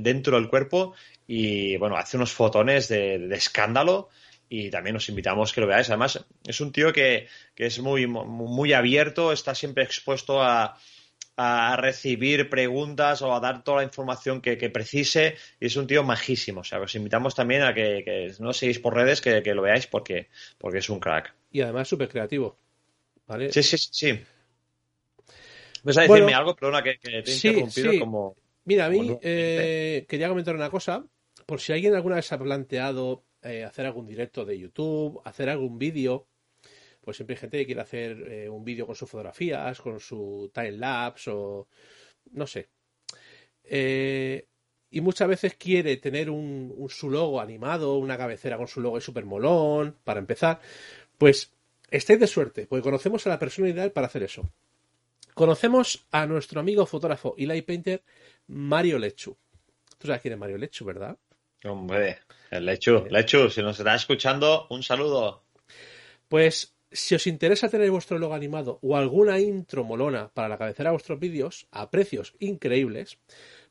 [0.00, 0.94] dentro del cuerpo
[1.26, 4.08] y, bueno, hace unos fotones de escándalo
[4.52, 5.88] y también os invitamos que lo veáis.
[5.88, 10.76] Además, es un tío que, es muy, muy abierto, está siempre expuesto a,
[11.76, 16.60] recibir preguntas o a dar toda la información que, precise y es un tío majísimo.
[16.60, 20.28] O sea, os invitamos también a que, no seguís por redes, que, lo veáis porque,
[20.58, 21.34] porque es un crack.
[21.50, 22.58] Y además súper creativo.
[23.26, 23.52] ¿vale?
[23.52, 24.20] Sí, sí, sí.
[25.82, 26.54] ¿Vas a decirme algo?
[26.54, 28.36] Perdona que, te he interrumpido como...
[28.64, 31.04] Mira, a mí eh, quería comentar una cosa.
[31.46, 35.78] Por si alguien alguna vez ha planteado eh, hacer algún directo de YouTube, hacer algún
[35.78, 36.26] vídeo.
[37.00, 40.50] Pues siempre hay gente que quiere hacer eh, un vídeo con sus fotografías, con su
[40.52, 41.68] time lapse o
[42.32, 42.68] no sé.
[43.64, 44.46] Eh,
[44.90, 49.00] y muchas veces quiere tener un, su logo animado, una cabecera con su logo y
[49.00, 50.60] super molón, para empezar.
[51.16, 51.52] Pues
[51.90, 54.50] estáis de suerte, porque conocemos a la persona ideal para hacer eso.
[55.34, 58.02] Conocemos a nuestro amigo fotógrafo y light painter
[58.48, 59.36] Mario Lechu.
[59.96, 61.16] Tú sabes quién es Mario Lechu, ¿verdad?
[61.64, 62.18] Hombre,
[62.50, 65.44] el Lechu, Lechu, si nos está escuchando, un saludo.
[66.28, 70.90] Pues si os interesa tener vuestro logo animado o alguna intro molona para la cabecera
[70.90, 73.18] de vuestros vídeos a precios increíbles,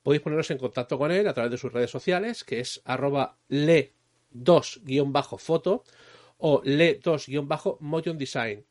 [0.03, 3.37] podéis poneros en contacto con él a través de sus redes sociales, que es arroba
[3.49, 5.83] le2-foto
[6.37, 8.65] o le2-motion design.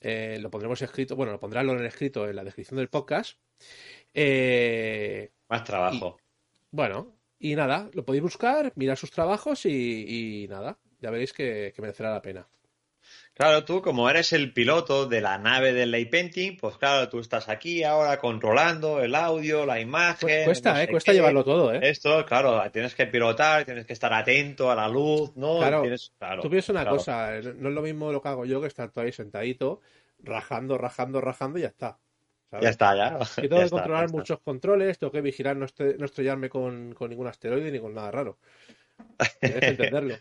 [0.00, 3.38] Eh, lo pondremos escrito, bueno, lo pondrá en escrito en la descripción del podcast.
[4.12, 6.18] Eh, Más trabajo.
[6.70, 12.12] bueno, y nada, lo podéis buscar, mirar sus trabajos y, nada, ya veréis que, merecerá
[12.12, 12.48] la pena.
[13.34, 17.18] Claro, tú como eres el piloto de la nave del Lay Painting, pues claro, tú
[17.18, 20.44] estás aquí ahora controlando el audio, la imagen.
[20.44, 20.88] Cuesta, ¿eh?
[20.88, 21.80] Cuesta llevarlo todo, ¿eh?
[21.82, 25.58] Esto, claro, tienes que pilotar, tienes que estar atento a la luz, ¿no?
[25.58, 25.82] Claro,
[26.40, 29.04] tú piensas una cosa, no es lo mismo lo que hago yo que estar todo
[29.04, 29.80] ahí sentadito,
[30.20, 31.98] rajando, rajando, rajando y ya está.
[32.60, 33.18] Ya está, ya.
[33.44, 37.80] Y tengo que controlar muchos controles, tengo que vigilar no, estrellarme con, ningún asteroide ni
[37.80, 38.38] con nada raro.
[39.40, 40.14] Tienes que entenderlo.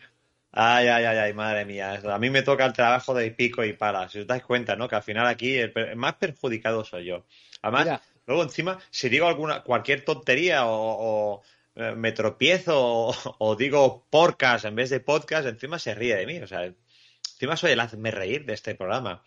[0.55, 1.99] Ay, ay, ay, ay, madre mía.
[2.07, 4.07] A mí me toca el trabajo de pico y pala.
[4.07, 4.87] Si os dais cuenta, ¿no?
[4.87, 7.25] Que al final aquí el, más perjudicado soy yo.
[7.63, 11.41] Además, luego encima, si digo alguna, cualquier tontería o,
[11.73, 16.27] eh, me tropiezo o, o, digo podcast en vez de podcast, encima se ríe de
[16.27, 16.37] mí.
[16.37, 19.23] O sea, encima soy el hazme reír de este programa.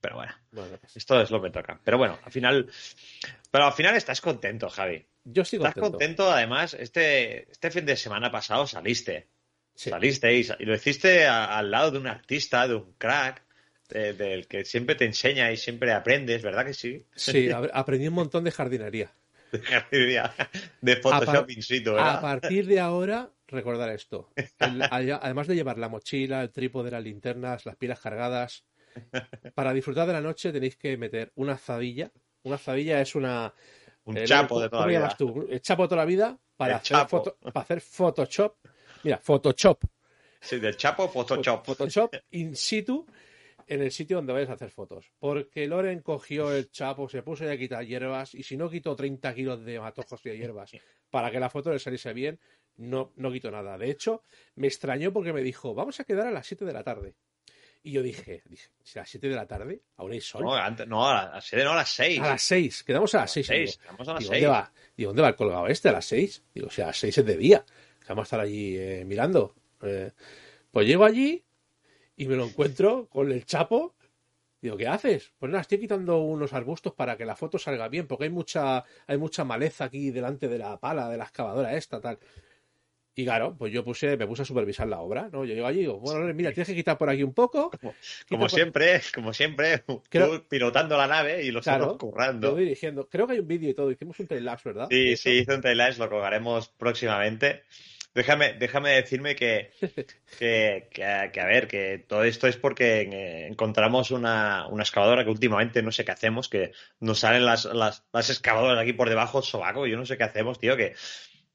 [0.00, 0.32] Pero bueno,
[0.94, 1.80] esto es lo que me toca.
[1.82, 2.70] Pero bueno, al final.
[3.50, 5.04] Pero al final estás contento, Javi.
[5.24, 5.80] Yo estoy contento.
[5.80, 9.28] Estás contento, además, este, este fin de semana pasado saliste.
[9.88, 13.42] Saliste y, lo hiciste al lado de un artista, de un crack,
[13.88, 17.06] del que siempre te enseña y siempre aprendes, ¿verdad que sí?
[17.14, 19.12] Sí, aprendí un montón de jardinería.
[19.50, 20.32] De jardinería,
[20.80, 22.18] de Photoshop in situ, ¿verdad?
[22.18, 24.30] A partir de ahora, recordar esto.
[24.60, 28.64] además de llevar la mochila, el trípode, las linternas, las pilas cargadas,
[29.54, 32.12] para disfrutar de la noche tenéis que meter una azadilla.
[32.42, 33.52] Una azadilla es una.
[34.04, 35.16] Un eh, chapo de toda la vida.
[35.48, 38.54] El chapo de toda la vida para, hacer, para hacer Photoshop.
[39.04, 39.84] Mira, Photoshop.
[40.40, 41.64] Sí, del chapo, Photoshop.
[41.64, 43.06] Photoshop in situ
[43.70, 45.12] en el sitio donde vais a hacer fotos.
[45.18, 49.32] Porque Loren cogió el chapo, se puso a quitar hierbas y si no quitó 30
[49.32, 50.72] kilos de matojos y de hierbas
[51.08, 52.40] para que la foto le saliese bien,
[52.76, 53.78] no, no quito nada.
[53.78, 54.24] De hecho,
[54.56, 57.14] me extrañó porque me dijo, vamos a quedar a las 7 de la tarde.
[57.82, 59.82] Y yo dije, dije, ¿a las 7 de la tarde?
[59.96, 60.42] ¿Ahora hay sol?
[60.42, 62.20] No, antes, no, a las 7 no, a las 6.
[62.20, 63.46] A las 6, quedamos a las 6.
[63.46, 64.42] Seis, quedamos a las digo, seis.
[64.42, 64.72] ¿dónde va?
[64.96, 65.88] Digo, ¿dónde va el colgado este?
[65.88, 66.44] ¿A las 6?
[66.54, 67.64] Digo, si a las 6 es de día.
[68.10, 69.54] Vamos a estar allí eh, mirando.
[69.82, 70.10] Eh,
[70.72, 71.44] pues llego allí
[72.16, 73.94] y me lo encuentro con el chapo.
[74.60, 75.32] Digo, ¿qué haces?
[75.38, 78.84] Pues nada, estoy quitando unos arbustos para que la foto salga bien, porque hay mucha,
[79.06, 82.18] hay mucha maleza aquí delante de la pala, de la excavadora esta, tal.
[83.14, 85.44] Y claro, pues yo puse, me puse a supervisar la obra, ¿no?
[85.44, 87.70] Yo llego allí y digo, bueno, mira, tienes que quitar por aquí un poco.
[88.28, 92.50] Como, siempre, como siempre, Creo- tú pilotando la nave y los Claro, currando.
[92.50, 93.08] Yo dirigiendo.
[93.08, 93.90] Creo que hay un vídeo y todo.
[93.90, 94.88] Hicimos un timelapse, ¿verdad?
[94.90, 97.62] Sí, sí, hice un timelapse, lo colgaremos próximamente.
[98.14, 99.70] Déjame, déjame decirme que,
[100.38, 105.24] que, que, que, a ver, que todo esto es porque eh, encontramos una, una excavadora
[105.24, 109.08] que últimamente no sé qué hacemos, que nos salen las, las, las excavadoras aquí por
[109.08, 110.94] debajo, sobaco, yo no sé qué hacemos, tío, que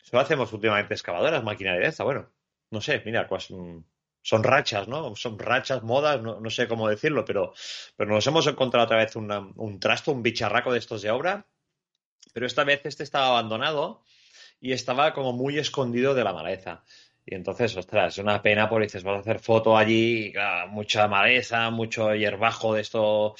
[0.04, 2.32] solo hacemos últimamente excavadoras, maquinaria de esta, bueno,
[2.72, 3.80] no sé, mira, pues mm,
[4.22, 5.15] son rachas, ¿no?
[5.15, 7.54] Son rachas, modas, no, no sé cómo decirlo, pero,
[7.98, 11.46] pero nos hemos encontrado otra vez una- un trasto, un bicharraco de estos de obra,
[12.34, 14.04] pero esta vez este estaba abandonado
[14.60, 16.84] y estaba como muy escondido de la maleza.
[17.26, 20.70] Y entonces, ostras, es una pena porque dices, vas a hacer foto allí, y, claro,
[20.70, 23.36] mucha maleza, mucho hierbajo de esto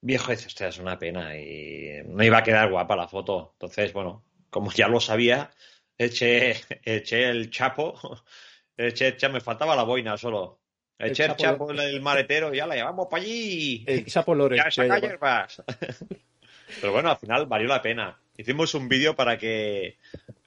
[0.00, 1.36] viejo, y dices, ostras, es una pena.
[1.36, 3.50] Y no iba a quedar guapa la foto.
[3.54, 5.50] Entonces, bueno, como ya lo sabía,
[5.98, 7.98] eché, eché el chapo,
[8.76, 10.60] eché, eché- me faltaba la boina solo.
[10.96, 13.84] El Eché el chapo chapo en el maletero y ya la llevamos para allí.
[13.86, 14.56] El Chapo Lore.
[14.58, 15.60] Ya saca hierbas.
[16.80, 18.16] Pero bueno, al final valió la pena.
[18.36, 19.98] Hicimos un vídeo para que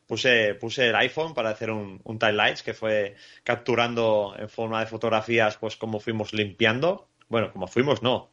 [0.07, 4.87] puse, puse el iPhone para hacer un, un timelapse que fue capturando en forma de
[4.87, 7.09] fotografías pues como fuimos limpiando.
[7.29, 8.31] Bueno, como fuimos, no.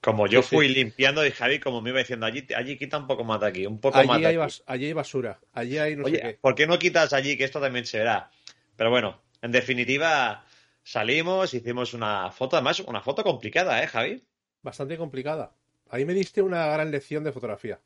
[0.00, 0.58] Como yo Sí, sí.
[0.58, 3.46] fui limpiando y Javi como me iba diciendo allí, allí quita un poco más de
[3.48, 4.38] aquí, un poco más Allí de hay, aquí.
[4.38, 5.40] bas- allí hay basura.
[5.52, 6.40] Allí hay no Oye, sé qué.
[6.42, 8.30] ¿por qué no quitas allí que esto también se verá?
[8.76, 10.44] Pero bueno, en definitiva
[10.82, 14.22] salimos, hicimos una foto, además una foto complicada, ¿eh, Javi?
[14.60, 15.54] Bastante complicada.
[15.88, 17.80] Ahí me diste una gran lección de fotografía.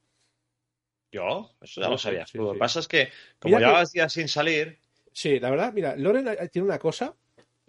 [1.12, 2.30] Yo, eso ya lo sí, sabías.
[2.30, 2.38] sí.
[2.38, 2.52] Lo sí.
[2.54, 4.78] que pasa es que, como Mira que- llevabas días sin salir,
[5.12, 7.16] Sí, la verdad, mira, Loren eh, tiene una cosa.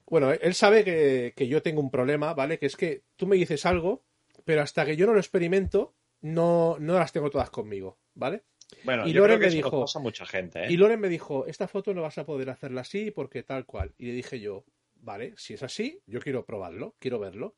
[0.06, 2.60] Bueno, él sabe que, que yo tengo un problema, ¿vale?
[2.60, 4.04] Que es que tú me dices algo,
[4.44, 8.44] pero hasta que yo no lo experimento, no, no las tengo todas conmigo, ¿vale?
[8.84, 10.72] bueno, Y yo Loren creo que me eso dijo- pasa a mucha gente, ¿eh?
[10.74, 13.94] Y Loren me dijo, esta foto no vas a poder hacerla así porque tal cual.
[13.98, 17.56] Y le dije yo, vale, si es así, yo quiero probarlo, quiero verlo.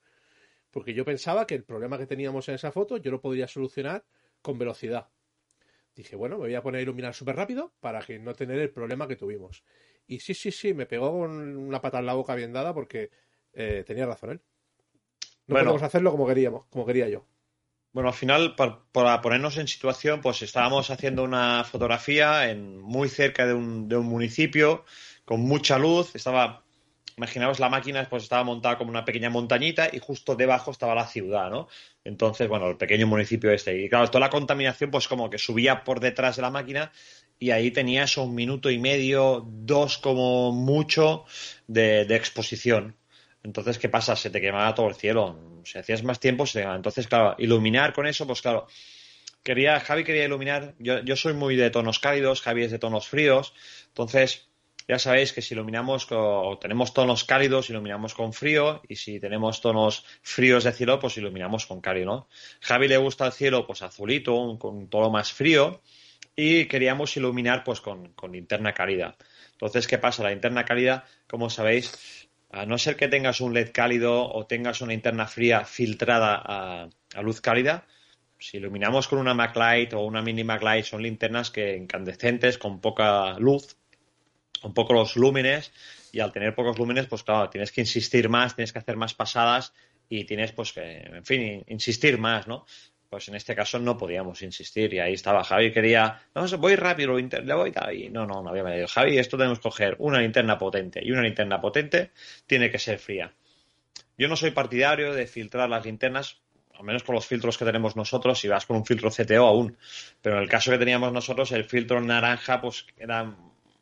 [0.69, 4.05] Porque yo pensaba que el problema que teníamos en esa foto yo lo podría solucionar
[4.43, 5.07] con velocidad.
[5.95, 8.71] Dije, bueno, me voy a poner a iluminar súper rápido para que no tener el
[8.71, 9.63] problema que tuvimos.
[10.07, 13.11] Y sí, sí, sí, me pegó con una pata en la boca bien dada porque
[13.53, 14.41] eh, tenía razón él.
[15.47, 15.65] No Bueno.
[15.65, 17.25] podemos hacerlo como queríamos, como quería yo.
[17.91, 23.09] Bueno, al final, por- para ponernos en situación, pues estábamos haciendo una fotografía en, muy
[23.09, 24.85] cerca de un, de un municipio,
[25.25, 26.15] con mucha luz.
[26.15, 26.63] Estaba,
[27.19, 31.05] imaginaos, la máquina pues estaba montada como una pequeña montañita y justo debajo estaba la
[31.05, 31.67] ciudad, ¿no?
[32.05, 33.77] Entonces, bueno, el pequeño municipio este.
[33.77, 36.91] Y claro, toda la contaminación pues como que subía por detrás de la máquina
[37.37, 41.25] y ahí tenías un minuto y medio, dos como mucho
[41.67, 42.95] de, exposición.
[43.43, 44.15] Entonces, ¿qué pasa?
[44.15, 45.61] Se te quemaba todo el cielo.
[45.65, 46.77] Si hacías más tiempo, se te quemaba.
[46.77, 48.67] Entonces, claro, iluminar con eso, pues claro.
[49.43, 50.75] Quería, Javi quería iluminar.
[50.79, 53.53] Yo, yo soy muy de tonos cálidos, Javi es de tonos fríos.
[53.87, 54.48] Entonces,
[54.89, 58.81] ya sabéis que si iluminamos, con, tenemos tonos cálidos, iluminamos con frío.
[58.87, 62.27] Y si tenemos tonos fríos de cielo, pues iluminamos con cálido.
[62.59, 65.83] Javi le gusta el cielo, pues azulito, con un tono más frío.
[66.35, 69.15] Y queríamos iluminar, pues con, con linterna cálida.
[69.51, 70.23] Entonces, ¿qué pasa?
[70.23, 74.81] La linterna cálida, como sabéis, a no ser que tengas un LED cálido o tengas
[74.81, 77.85] una linterna fría filtrada a, a luz cálida,
[78.39, 83.37] si iluminamos con una MacLight o una mini MacLight son linternas que incandescentes, con poca
[83.37, 83.75] luz,
[84.59, 85.71] con pocos lúmenes,
[86.11, 89.13] y al tener pocos lúmenes, pues claro, tienes que insistir más, tienes que hacer más
[89.13, 89.73] pasadas
[90.09, 92.65] y tienes pues que, en fin, insistir más, ¿no?
[93.09, 97.17] Pues en este caso no podíamos insistir y ahí estaba Javi quería, no, voy rápido,
[97.17, 98.87] le voy tal", y no, no, no había manera.
[98.87, 102.11] Javi, esto tenemos que coger una linterna potente y una linterna potente
[102.45, 103.33] tiene que ser fría.
[104.17, 106.37] Yo no soy partidario de filtrar las linternas,
[106.73, 109.77] al menos con los filtros que tenemos nosotros, si vas con un filtro CTO aún,
[110.21, 113.35] pero en el caso que teníamos nosotros, el filtro naranja, pues era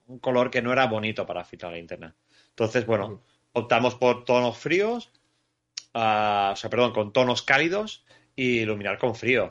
[0.07, 2.15] un color que no era bonito para filtrar la linterna.
[2.49, 3.21] Entonces, bueno,
[3.53, 5.11] optamos por tonos fríos,
[5.93, 9.49] ah, o sea, perdón, con tonos cálidos y iluminar con frío.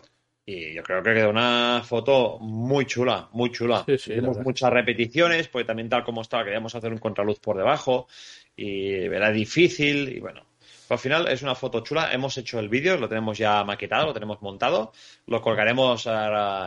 [0.48, 3.84] Y yo creo que quedó una foto muy chula, muy chula.
[3.84, 8.06] Sí, Hicimos muchas repeticiones, porque también tal como estaba queríamos hacer un contraluz por debajo
[8.54, 10.46] y era difícil y bueno,
[10.88, 12.12] al final es una foto chula.
[12.12, 14.92] Hemos hecho el vídeo, lo tenemos ya maquetado, lo tenemos montado.
[15.26, 16.06] Lo colgaremos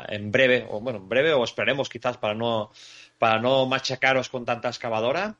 [0.09, 2.71] en breve, o bueno, en breve, o esperaremos quizás para no,
[3.17, 5.37] para no machacaros con tanta excavadora.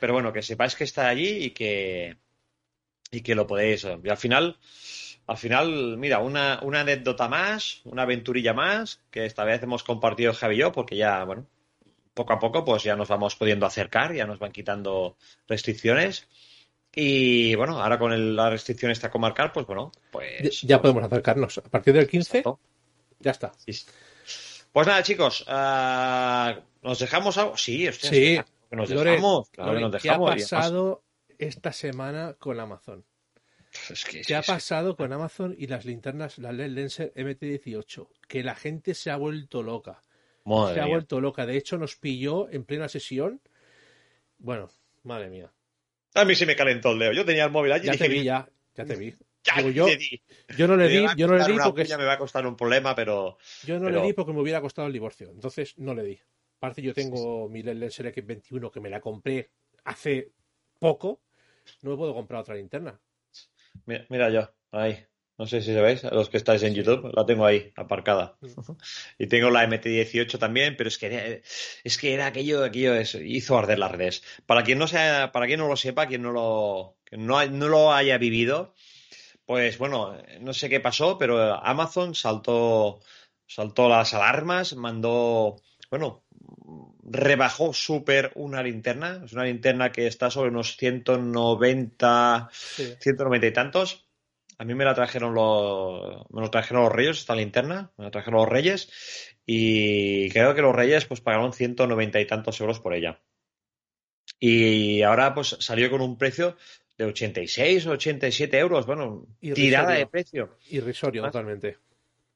[0.00, 2.16] Pero bueno, que sepáis que está allí y que,
[3.10, 3.84] y que lo podéis.
[3.84, 4.58] Y al final,
[5.26, 10.32] al final, mira, una, una anécdota más, una aventurilla más, que esta vez hemos compartido
[10.32, 11.46] Javi y yo, porque ya, bueno,
[12.14, 16.28] poco a poco, pues ya nos vamos pudiendo acercar, ya nos van quitando restricciones.
[16.94, 20.62] Y bueno, ahora con la restricción esta comarcal, pues bueno, pues.
[20.62, 21.58] Ya, podemos acercarnos.
[21.58, 22.42] A partir del 15,
[23.20, 23.52] ya está.
[24.72, 27.56] Pues nada, chicos, uh, ¿nos dejamos algo?
[27.56, 28.40] Sí, hostia, sí.
[28.70, 29.48] nos dejamos.
[30.00, 31.04] ¿Qué ha pasado
[31.38, 33.04] esta semana con Amazon?
[33.90, 38.08] Es que, ¿Qué ha pasado con Amazon y las linternas, la LED Lenser MT18?
[38.26, 40.02] Que la gente se ha vuelto loca.
[40.44, 41.46] se ha vuelto loca.
[41.46, 43.40] De hecho, nos pilló en plena sesión.
[44.38, 44.70] Bueno,
[45.02, 45.52] madre mía.
[46.20, 47.12] A mí sí me calentó el dedo.
[47.12, 47.86] Yo tenía el móvil allí.
[47.86, 48.48] Ya te vi, ya.
[48.74, 49.14] Ya te vi.
[49.72, 49.88] yo,
[50.56, 52.94] yo, no le di, yo no le di porque me va a costar un problema,
[52.94, 56.20] pero yo no le di porque me hubiera costado el divorcio, entonces no le di.
[56.58, 59.50] Aparte yo tengo mi Lenser X21 que me la compré
[59.84, 60.32] hace
[60.78, 61.22] poco,
[61.82, 63.00] no me puedo comprar otra linterna.
[63.86, 65.04] Mira, yo, ahí.
[65.38, 68.36] No sé si sabéis, los que estáis en YouTube, la tengo ahí, aparcada.
[69.18, 71.42] Y tengo la MT18 también, pero es que
[71.84, 74.22] es que era aquello, aquello hizo arder las redes.
[74.46, 77.92] Para quien no sea, para quien no lo sepa, quien no lo, no, no lo
[77.92, 78.74] haya vivido,
[79.46, 83.00] pues bueno, no sé qué pasó, pero Amazon saltó,
[83.46, 86.24] saltó las alarmas, mandó, bueno,
[87.02, 89.22] rebajó súper una linterna.
[89.24, 94.07] Es una linterna que está sobre unos 190, 190 y tantos.
[94.58, 98.10] A mí me la trajeron los, me lo trajeron los Reyes, esta linterna, me la
[98.10, 98.90] trajeron los Reyes
[99.46, 103.20] y creo que los Reyes pues pagaron 190 y tantos euros por ella.
[104.40, 106.56] Y ahora pues salió con un precio
[106.96, 110.58] de 86 o 87 euros, bueno, tirada de precio.
[110.70, 111.78] Irrisorio, totalmente.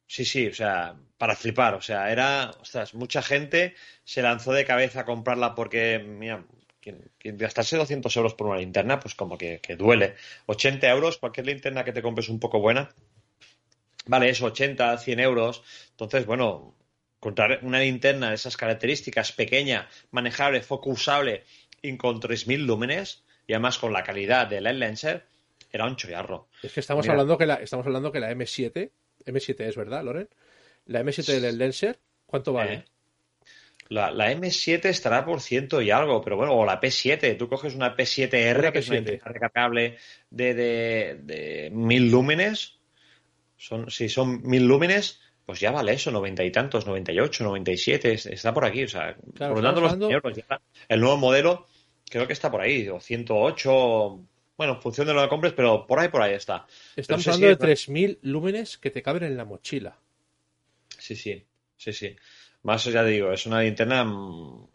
[0.06, 4.64] Sí, sí, o sea, para flipar, o sea, era, ostras, mucha gente se lanzó de
[4.64, 6.44] cabeza a comprarla porque, mira,
[7.22, 10.14] gastarse 200 euros por una linterna, pues como que, duele.
[10.46, 12.90] 80 euros, cualquier linterna que te compres un poco buena,
[14.06, 15.62] vale, eso, 80, 100 euros.
[15.90, 16.74] Entonces, bueno,
[17.20, 21.44] comprar una linterna de esas características, pequeña, manejable, focusable
[21.80, 25.24] y con 3.000 lúmenes, y además con la calidad del LED Lenser,
[25.70, 26.48] era un chollarro.
[26.62, 28.90] Es que estamos hablando que la, estamos hablando que la M7
[29.26, 30.28] M7 es, ¿verdad, Loren?
[30.86, 32.74] La M7 del Lenser, ¿cuánto vale?
[32.74, 32.84] Eh,
[33.92, 37.37] la, M7 estará por ciento y algo, pero bueno, o la P7.
[37.37, 39.98] Tú coges una P7R, que es una recargable
[40.31, 42.78] de, de, de mil lúmenes.
[43.57, 48.55] Son, si son mil lúmenes, pues ya vale eso, noventa y tantos, 98, 97, está
[48.55, 48.85] por aquí.
[48.85, 49.92] O sea, por lo tanto, los
[50.88, 51.66] el nuevo modelo
[52.09, 54.20] creo que está por ahí, o 108,
[54.57, 56.66] bueno, en función de lo que compres, pero por ahí, por ahí está.
[56.94, 59.98] Estamos hablando de 3.000 lúmenes que te caben en la mochila.
[60.98, 61.44] Sí, sí,
[61.76, 62.16] sí, sí.
[62.62, 64.66] Más ya digo, es una linterna mm,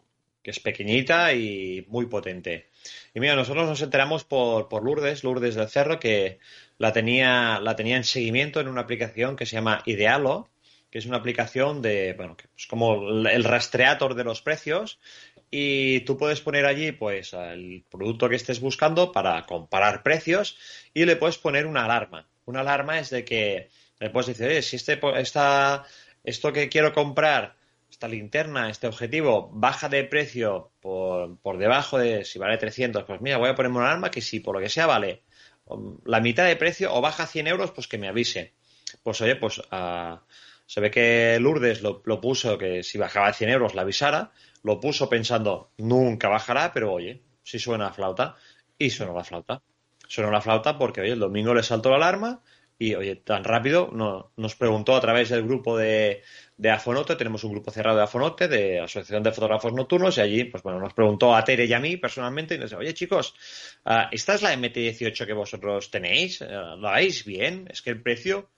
[0.42, 2.68] que es pequeñita y muy potente.
[3.14, 6.38] Y mira, nosotros nos enteramos por, por Lourdes, Lourdes del Cerro, que
[6.78, 10.48] la tenía, la tenía en seguimiento en una aplicación que se llama Idealo,
[10.90, 14.98] que es una aplicación de, bueno, que es como el rastreador de los precios
[15.50, 20.58] y tú puedes poner allí pues el producto que estés buscando para comparar precios
[20.92, 22.28] y le puedes poner una alarma.
[22.44, 25.84] Una alarma es de que le puedes decir, oye, si este, esta,
[26.24, 27.56] esto que quiero comprar,
[27.98, 33.20] esta linterna, este objetivo, baja de precio por, por debajo de si vale 300, pues
[33.20, 35.24] mira, voy a ponerme una alarma que si por lo que sea vale
[36.04, 38.54] la mitad de precio o baja 100 euros, pues que me avise.
[39.02, 40.16] Pues oye, pues uh,
[40.64, 44.30] se ve que Lourdes lo, lo, puso que si bajaba 100 euros la avisara
[44.62, 48.36] lo puso pensando, nunca bajará, pero oye, si suena la flauta,
[48.78, 49.60] y suena la flauta.
[50.06, 52.42] Suena la flauta porque, oye, el domingo le saltó la alarma
[52.78, 56.22] y, oye, tan rápido no, nos preguntó a través del grupo de,
[56.56, 60.44] de Afonote, tenemos un grupo cerrado de Afonote, de Asociación de Fotógrafos Nocturnos, y allí,
[60.44, 63.34] pues bueno, nos preguntó a Tere y a mí personalmente, y nos dice, oye chicos,
[63.84, 66.40] ah, ¿esta es la MT18 que vosotros tenéis?
[66.40, 67.68] ¿La veis bien?
[67.70, 68.50] Es que el precio...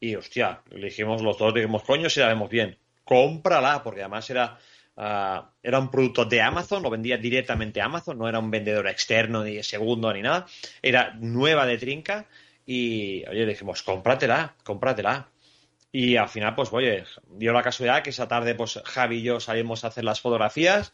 [0.00, 4.28] Y, hostia, le dijimos los dos, dijimos, coño, si la vemos bien, cómprala, porque además
[4.28, 4.58] era
[4.96, 9.42] Ah, era un producto de Amazon, lo vendía directamente Amazon, no era un vendedor externo
[9.42, 10.46] ni segundo ni nada,
[10.80, 12.26] era nueva de trinca
[12.66, 15.28] y, oye, dijimos, cómpratela, cómpratela.
[15.92, 17.04] Y al final, pues, oye,
[17.36, 20.92] dio la casualidad que esa tarde, pues, Javi y yo salimos a hacer las fotografías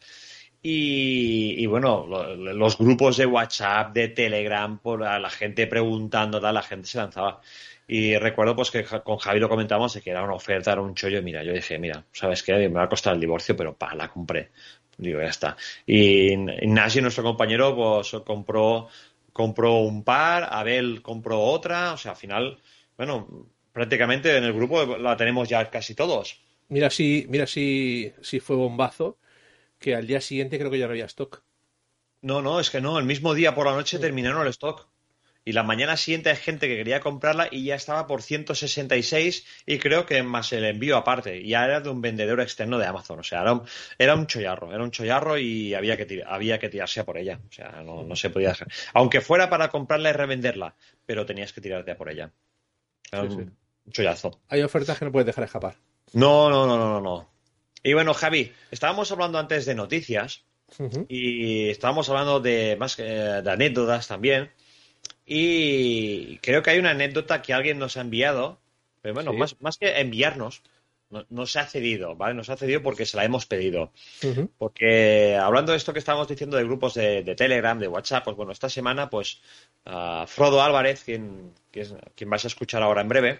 [0.63, 6.99] y, bueno, los grupos de WhatsApp, de Telegram, por la gente preguntando, la gente se
[6.99, 7.41] lanzaba.
[7.87, 10.95] Y recuerdo pues que con Javi lo comentamos de que era una oferta, era un
[10.95, 11.21] chollo.
[11.23, 12.53] Mira, yo dije, mira, ¿sabes qué?
[12.53, 14.51] Me va a costar el divorcio, pero pa, la compré.
[14.97, 15.57] Digo, ya está.
[15.85, 18.87] Y Ignacio, nuestro compañero, pues compró
[19.33, 22.59] compró un par, Abel compró otra, o sea, al final,
[22.97, 26.41] bueno, prácticamente en el grupo la tenemos ya casi todos.
[26.69, 29.17] Mira si, mira si, si fue bombazo,
[29.79, 31.43] que al día siguiente creo que ya no había stock.
[32.21, 34.87] No, no, es que no, el mismo día por la noche terminaron el stock.
[35.43, 39.79] Y la mañana siguiente hay gente que quería comprarla y ya estaba por 166 y
[39.79, 41.43] creo que más el envío aparte.
[41.47, 43.19] Ya era de un vendedor externo de Amazon.
[43.19, 43.63] O sea, era un,
[43.97, 44.71] era un chollarro.
[44.73, 47.39] Era un chollarro y había que, había que tirarse a por ella.
[47.49, 48.67] O sea, no, no se podía hacer.
[48.93, 50.75] Aunque fuera para comprarla y revenderla,
[51.07, 52.31] pero tenías que tirarte a por ella.
[53.11, 53.51] Era Sí, un, sí.
[53.85, 54.39] un chollazo.
[54.47, 55.75] Hay ofertas que no puedes dejar escapar.
[56.13, 57.31] No, no, no, no, no, no.
[57.83, 60.45] Y bueno, Javi, estábamos hablando antes de noticias
[61.09, 64.51] y estábamos hablando de más de anécdotas también.
[65.33, 68.59] Y creo que hay una anécdota que alguien nos ha enviado,
[69.01, 69.37] pero bueno, Sí.
[69.37, 70.61] más, más que enviarnos,
[71.09, 72.33] no- nos ha cedido, ¿vale?
[72.33, 73.91] Nos ha cedido porque se la hemos pedido.
[74.57, 78.35] Porque hablando de esto que estábamos diciendo de grupos de, de Telegram, de WhatsApp, pues
[78.35, 79.39] bueno, esta semana, pues
[79.85, 83.39] ah, Frodo Álvarez, quien, que es- quien vais a escuchar ahora en breve,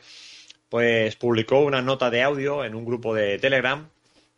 [0.70, 3.88] pues publicó una nota de audio en un grupo de Telegram.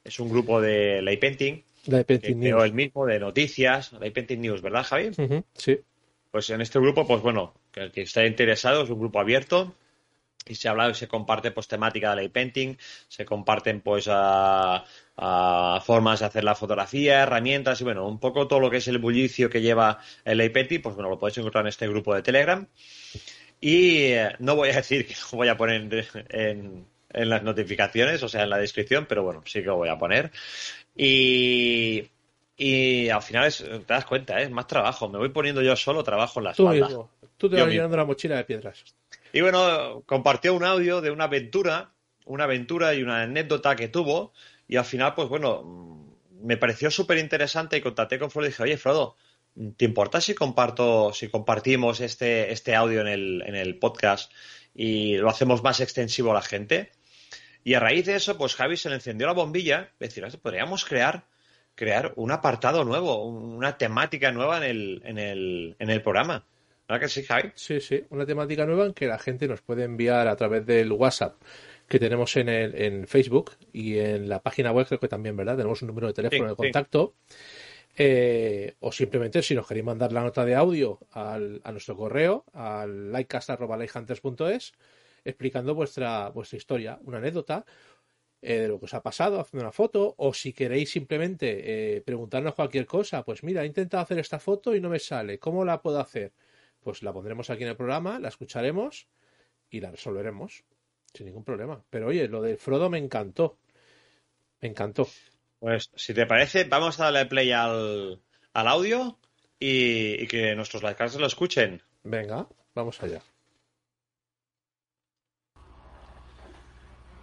[0.04, 4.42] Es un grupo de Lay Painting, que Painting creó él mismo, de noticias, Lay Painting
[4.42, 5.10] News, ¿verdad, Javi?
[5.18, 5.80] Ujú, Sí.
[6.34, 9.76] Pues en este grupo, pues bueno, el que esté interesado es un grupo abierto
[10.48, 12.76] y se habla y se comparte pues temática de ley painting,
[13.08, 14.84] se comparten pues a,
[15.86, 18.98] formas de hacer la fotografía, herramientas y bueno, un poco todo lo que es el
[18.98, 22.24] bullicio que lleva el ley painting, pues bueno, lo podéis encontrar en este grupo de
[22.24, 22.68] Telegram.
[23.62, 25.82] Y eh, no voy a decir que lo voy a poner
[26.30, 29.90] en- en las notificaciones, o sea, en la descripción, pero bueno, sí que lo voy
[29.90, 30.32] a poner.
[30.96, 32.10] Y,
[32.56, 34.44] y al final es, te das cuenta, ¿eh?
[34.44, 35.10] es más trabajo.
[35.10, 36.88] Me voy poniendo yo solo trabajo en la Tú espalda.
[36.88, 37.10] mismo.
[37.38, 37.78] Tú te Yo vas mismo.
[37.78, 38.84] llenando la mochila de piedras.
[39.34, 41.92] Y bueno, compartió un audio de una aventura,
[42.26, 44.34] una aventura y una anécdota que tuvo.
[44.68, 48.50] Y al final, pues bueno, mm, me pareció súper interesante y contacté con Frodo y
[48.50, 49.16] dije, oye, Frodo,
[49.78, 54.32] ¿te importa si comparto, si compartimos este, este audio en el, en el podcast
[54.76, 56.92] y lo hacemos más extensivo a la gente?
[57.64, 59.90] Y a raíz de eso, pues Javi se le encendió la bombilla.
[60.00, 61.26] Es decir, podríamos crear,
[61.76, 66.46] crear un apartado nuevo, una temática nueva en el, en el, en el programa.
[66.88, 67.52] ¿Verdad que sí, Javi?
[67.56, 70.92] Sí, sí, una temática nueva en que la gente nos puede enviar a través del
[70.92, 71.42] WhatsApp
[71.88, 75.58] que tenemos en, el, en Facebook y en la página web, creo que también, ¿verdad?
[75.58, 76.56] Tenemos un número de teléfono Sí, de sí.
[76.58, 77.16] contacto.
[77.96, 82.46] Eh, o simplemente si nos queréis mandar la nota de audio al, a nuestro correo,
[82.54, 84.74] al likecast.lighthunters.es,
[85.24, 87.66] explicando vuestra, vuestra historia, una anécdota
[88.44, 92.02] eh, de lo que os ha pasado, haciendo una foto, o si queréis simplemente eh,
[92.02, 95.66] preguntarnos cualquier cosa, pues mira, he intentado hacer esta foto y no me sale, ¿cómo
[95.66, 96.34] la puedo hacer?
[96.82, 99.08] Pues la pondremos aquí en el programa, la escucharemos
[99.70, 100.66] y la resolveremos
[101.14, 101.84] sin ningún problema.
[101.90, 103.58] Pero oye, lo del Frodo me encantó.
[104.62, 105.08] Me encantó.
[105.60, 108.22] Pues si te parece, vamos a darle play al,
[108.54, 109.20] al audio
[109.60, 111.82] y, y que nuestros likers lo escuchen.
[112.04, 113.22] Venga, vamos allá.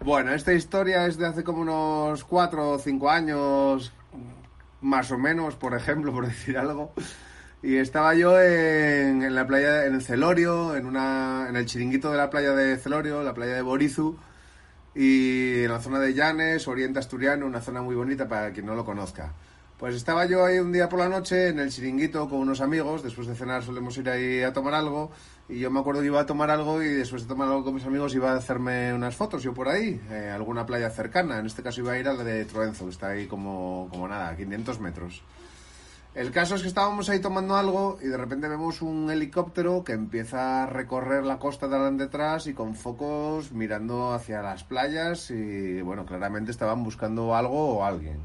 [0.03, 3.93] Bueno, esta historia es de hace como unos 4 o 5 años,
[4.81, 6.93] más o menos, por ejemplo, por decir algo.
[7.63, 12.31] Y estaba yo en, la playa, en el Celorio, en, en el chiringuito de la
[12.31, 14.17] playa de Celorio, la playa de Borizu,
[14.95, 18.75] y en la zona de Llanes, Oriente Asturiano, una zona muy bonita para quien no
[18.75, 19.35] lo conozca.
[19.77, 23.03] Pues estaba yo ahí un día por la noche en el chiringuito con unos amigos,
[23.03, 25.11] después de cenar solemos ir ahí a tomar algo,
[25.51, 27.75] y yo me acuerdo que iba a tomar algo y después de tomar algo con
[27.75, 31.47] mis amigos iba a hacerme unas fotos yo por ahí, eh, alguna playa cercana, en
[31.47, 34.37] este caso iba a ir a la de Troenzo, que está ahí como, como nada,
[34.37, 35.23] 500 metros.
[36.15, 39.93] El caso es que estábamos ahí tomando algo y de repente vemos un helicóptero que
[39.93, 45.31] empieza a recorrer la costa de adelante detrás y con focos mirando hacia las playas
[45.31, 48.19] y bueno, claramente estaban buscando algo o alguien.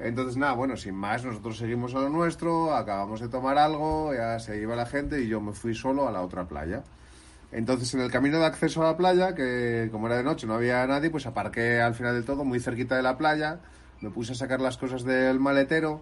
[0.00, 4.38] Entonces nada, bueno, sin más, nosotros seguimos a lo nuestro, acabamos de tomar algo, ya
[4.38, 6.82] se iba la gente y yo me fui solo a la otra playa.
[7.52, 10.54] Entonces en el camino de acceso a la playa, que como era de noche no
[10.54, 13.60] había nadie, pues aparqué al final del todo, muy cerquita de la playa,
[14.00, 16.00] me puse a sacar las cosas del maletero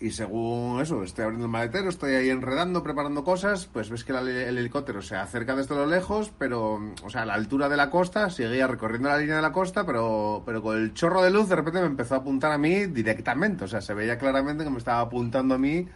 [0.00, 4.12] y según eso, estoy abriendo el maletero, estoy ahí enredando, preparando cosas, pues ves que
[4.12, 7.76] el, el helicóptero se acerca desde lo lejos, pero, o sea, a la altura de
[7.76, 11.30] la costa, seguía recorriendo la línea de la costa, pero, pero con el chorro de
[11.30, 14.64] luz de repente me empezó a apuntar a mí directamente, o sea, se veía claramente
[14.64, 15.86] que me estaba apuntando a mí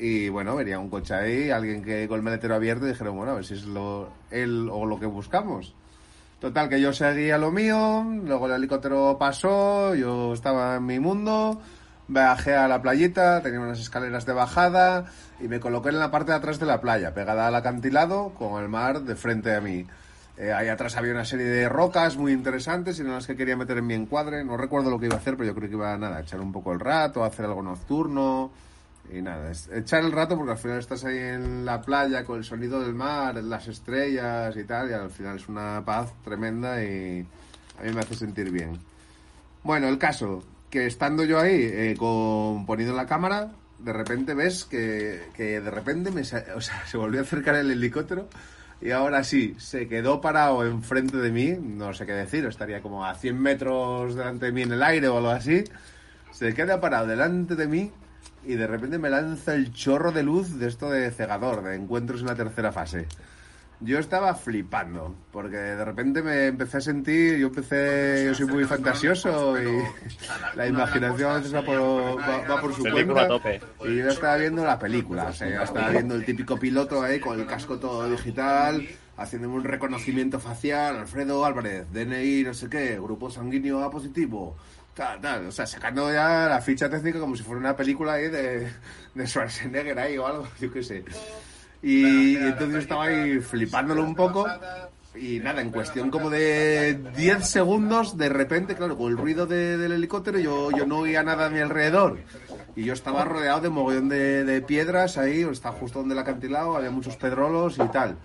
[0.00, 3.32] y bueno, venía un coche ahí, alguien que con el maletero abierto y dijeron, bueno,
[3.32, 5.74] a ver si es lo, él o lo que buscamos.
[6.40, 11.60] Total, que yo seguía lo mío, luego el helicóptero pasó, yo estaba en mi mundo,
[12.10, 15.06] bajé a la playita, tenía unas escaleras de bajada
[15.40, 18.60] y me coloqué en la parte de atrás de la playa, pegada al acantilado, con
[18.60, 19.86] el mar de frente a mí.
[20.36, 23.56] Eh, ahí atrás había una serie de rocas muy interesantes y en las que quería
[23.56, 24.42] meter en mi encuadre.
[24.44, 26.40] No recuerdo lo que iba a hacer, pero yo creo que iba nada, a echar
[26.40, 28.50] un poco el rato, hacer algo nocturno.
[29.12, 32.44] y nada, echar el rato porque al final estás ahí en la playa con el
[32.44, 37.26] sonido del mar, las estrellas y tal, y al final es una paz tremenda y
[37.78, 38.78] a mí me hace sentir bien.
[39.62, 44.64] Bueno, el caso, que estando yo ahí eh, con, poniendo la cámara, de repente ves
[44.64, 46.20] que, que de repente me,
[46.54, 48.28] o sea, se volvió a acercar el helicóptero
[48.80, 53.04] y ahora sí, se quedó parado enfrente de mí, no sé qué decir, estaría como
[53.04, 55.64] a 100 metros delante de mí en el aire o algo así,
[56.32, 57.90] se queda parado delante de mí
[58.46, 62.20] y de repente me lanza el chorro de luz de esto de cegador, de encuentros
[62.20, 63.06] en la tercera fase.
[63.82, 68.64] Yo estaba flipando, porque de repente me empecé a sentir, yo empecé, yo soy muy
[68.64, 69.82] fantasioso y
[70.54, 73.26] la imaginación a veces va por, va, va por su cuenta.
[73.84, 77.20] Y yo estaba viendo la película, o sea, yo estaba viendo el típico piloto ahí
[77.20, 82.98] con el casco todo digital, haciéndome un reconocimiento facial, Alfredo Álvarez, DNI, no sé qué,
[82.98, 84.56] grupo sanguíneo A positivo,
[84.94, 88.28] tal, tal, o sea, sacando ya la ficha técnica como si fuera una película ahí
[88.28, 88.70] de,
[89.14, 91.04] de Schwarzenegger ahí o algo, yo qué sé.
[91.82, 94.46] Y, entonces estaba ahí flipándolo un poco.
[95.14, 99.76] Y nada, en cuestión como de 10 segundos, de repente, claro, con el ruido de-
[99.76, 102.18] del helicóptero, yo, yo no oía nada a mi alrededor.
[102.76, 106.76] Y yo estaba rodeado de mogollón de, de piedras ahí, estaba justo donde el acantilado,
[106.76, 108.16] había muchos pedrolos y tal.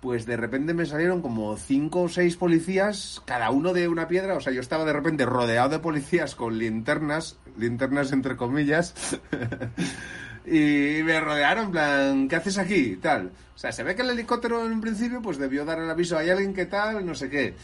[0.00, 4.34] Pues de repente me salieron como cinco o seis policías, cada uno de una piedra.
[4.36, 8.92] O sea, yo estaba de repente rodeado de policías con linternas, linternas entre comillas.
[10.46, 12.74] y me rodearon, plan, ¿qué haces aquí?
[12.74, 13.32] Y tal.
[13.54, 16.18] O sea, se ve que el helicóptero en un principio pues debió dar el aviso,
[16.18, 17.54] hay alguien que tal, no sé qué.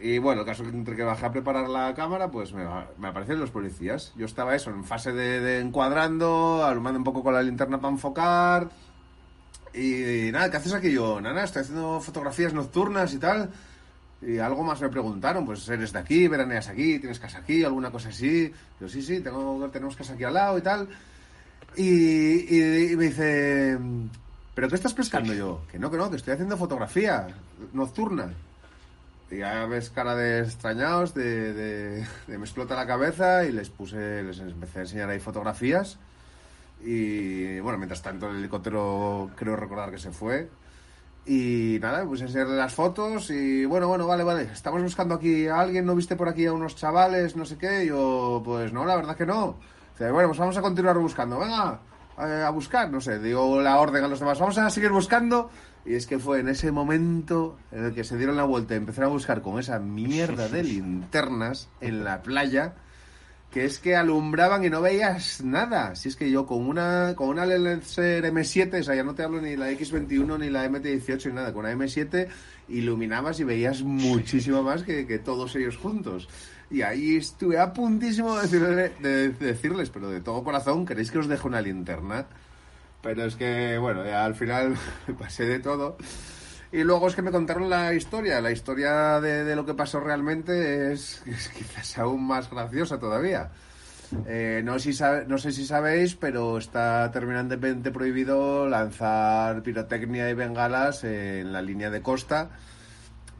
[0.00, 2.64] Y bueno, el caso que entre que bajé a preparar la cámara, pues me,
[2.98, 4.12] me aparecieron los policías.
[4.16, 7.92] Yo estaba eso, en fase de, de encuadrando, alumbrando un poco con la linterna para
[7.92, 8.68] enfocar.
[9.74, 11.20] Y, nada, ¿qué haces aquí yo?
[11.20, 13.50] Nada, estoy haciendo fotografías nocturnas y tal.
[14.22, 17.90] Y algo más me preguntaron, pues eres de aquí, veraneas aquí, tienes casa aquí, alguna
[17.90, 18.52] cosa así.
[18.80, 20.88] Yo sí, sí, tengo, tenemos casa aquí al lado y tal.
[21.76, 23.78] Y, me dice,
[24.54, 25.60] ¿pero qué estás pescando yo?
[25.70, 27.28] Que no, que no, que estoy haciendo fotografía
[27.72, 28.32] nocturna.
[29.30, 33.68] Y ya ves cara de extrañados, de, de- de me explota la cabeza y les
[33.68, 35.98] puse, les empecé a enseñar ahí fotografías.
[36.82, 40.48] Y bueno, mientras tanto el helicóptero creo recordar que se fue.
[41.26, 45.60] Y nada, pues enseñarle las fotos y bueno, bueno, vale, vale, estamos buscando aquí a
[45.60, 47.84] alguien, ¿no viste por aquí a unos chavales, no sé qué?
[47.84, 49.56] Y yo, pues no, la verdad que no.
[49.98, 51.80] Bueno, pues vamos a continuar buscando, venga,
[52.16, 55.50] a, a buscar, no sé, digo la orden a los demás, vamos a seguir buscando.
[55.84, 58.76] Y es que fue en ese momento en el que se dieron la vuelta y
[58.76, 62.74] empezaron a buscar con esa mierda de linternas en la playa
[63.50, 65.94] que es que alumbraban y no veías nada.
[65.94, 69.22] Si es que yo con una con una Lancer M7, o sea, ya no te
[69.22, 72.28] hablo ni la X21 ni la MT18 ni nada, con una M7
[72.68, 76.28] iluminabas y veías muchísimo más que, que todos ellos juntos.
[76.70, 81.10] Y ahí estuve a puntísimo de, decirle- de- de decirles, pero de todo corazón, ¿queréis
[81.10, 82.26] que os deje una linterna?
[83.02, 84.74] Pero es que, bueno, ya al final
[85.18, 85.96] pasé de todo.
[86.70, 88.40] Y luego es que me contaron la historia.
[88.42, 93.50] La historia de, de lo que pasó realmente es, es quizás aún más graciosa todavía.
[94.26, 100.34] Eh, no, si sabe- no sé si sabéis, pero está terminantemente prohibido lanzar pirotecnia y
[100.34, 102.50] bengalas en la línea de costa,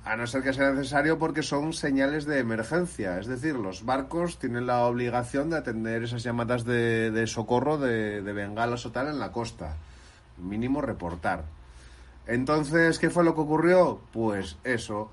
[0.08, 3.18] a no ser que sea necesario porque son señales de emergencia.
[3.18, 8.32] Es decir, los barcos tienen la obligación de atender esas llamadas de, socorro de, de
[8.32, 9.76] bengalas o tal en la costa.
[10.38, 11.44] Mínimo reportar.
[12.26, 14.00] Entonces, ¿qué fue lo que ocurrió?
[14.10, 15.10] Pues eso.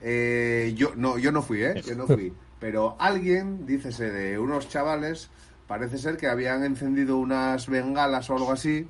[0.00, 1.80] Eh, yo no, yo no fui, ¿eh?
[1.86, 2.32] Yo no fui.
[2.58, 5.30] Pero alguien, dícese de unos chavales,
[5.68, 8.88] parece ser que habían encendido unas bengalas o algo así.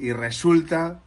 [0.00, 1.00] Y resulta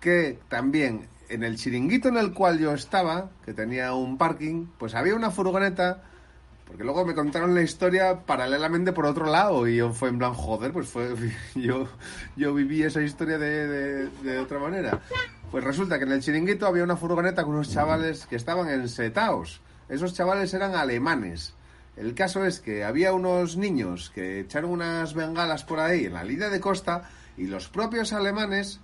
[0.00, 4.94] que también en el chiringuito en el cual yo estaba, que tenía un parking, pues
[4.94, 6.02] había una furgoneta.
[6.66, 10.34] Porque luego me contaron la historia paralelamente por otro lado y yo fue en plan,
[10.34, 11.14] joder, pues fue,
[11.54, 11.88] yo,
[12.36, 15.00] yo viví esa historia de, otra manera.
[15.50, 19.62] Pues resulta que en el chiringuito había una furgoneta con unos chavales que estaban ensetados.
[19.88, 21.54] Esos chavales eran alemanes.
[21.96, 26.22] El caso es que había unos niños que echaron unas bengalas por ahí en la
[26.22, 27.08] línea de costa
[27.38, 28.80] y los propios alemanes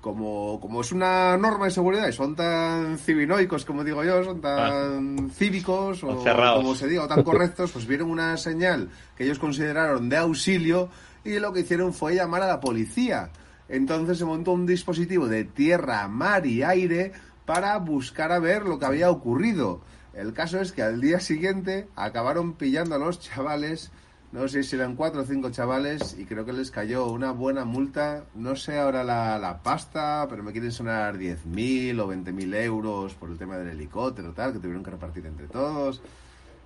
[0.00, 4.40] como, como es una norma de seguridad y son tan civinoicos, como digo yo, son
[4.40, 6.62] tan cívicos o cerrados.
[6.62, 10.88] como se diga, o tan correctos, pues vieron una señal que ellos consideraron de auxilio
[11.24, 13.30] y lo que hicieron fue llamar a la policía.
[13.68, 17.12] Entonces se montó un dispositivo de tierra, mar y aire
[17.44, 19.82] para buscar a ver lo que había ocurrido.
[20.14, 23.92] El caso es que al día siguiente acabaron pillando a los chavales
[24.32, 27.64] no sé si eran cuatro o cinco chavales y creo que les cayó una buena
[27.64, 28.24] multa.
[28.36, 33.30] No sé ahora la, la pasta, pero me quieren sonar 10.000 o 20.000 euros por
[33.30, 36.00] el tema del helicóptero, tal, que tuvieron que repartir entre todos.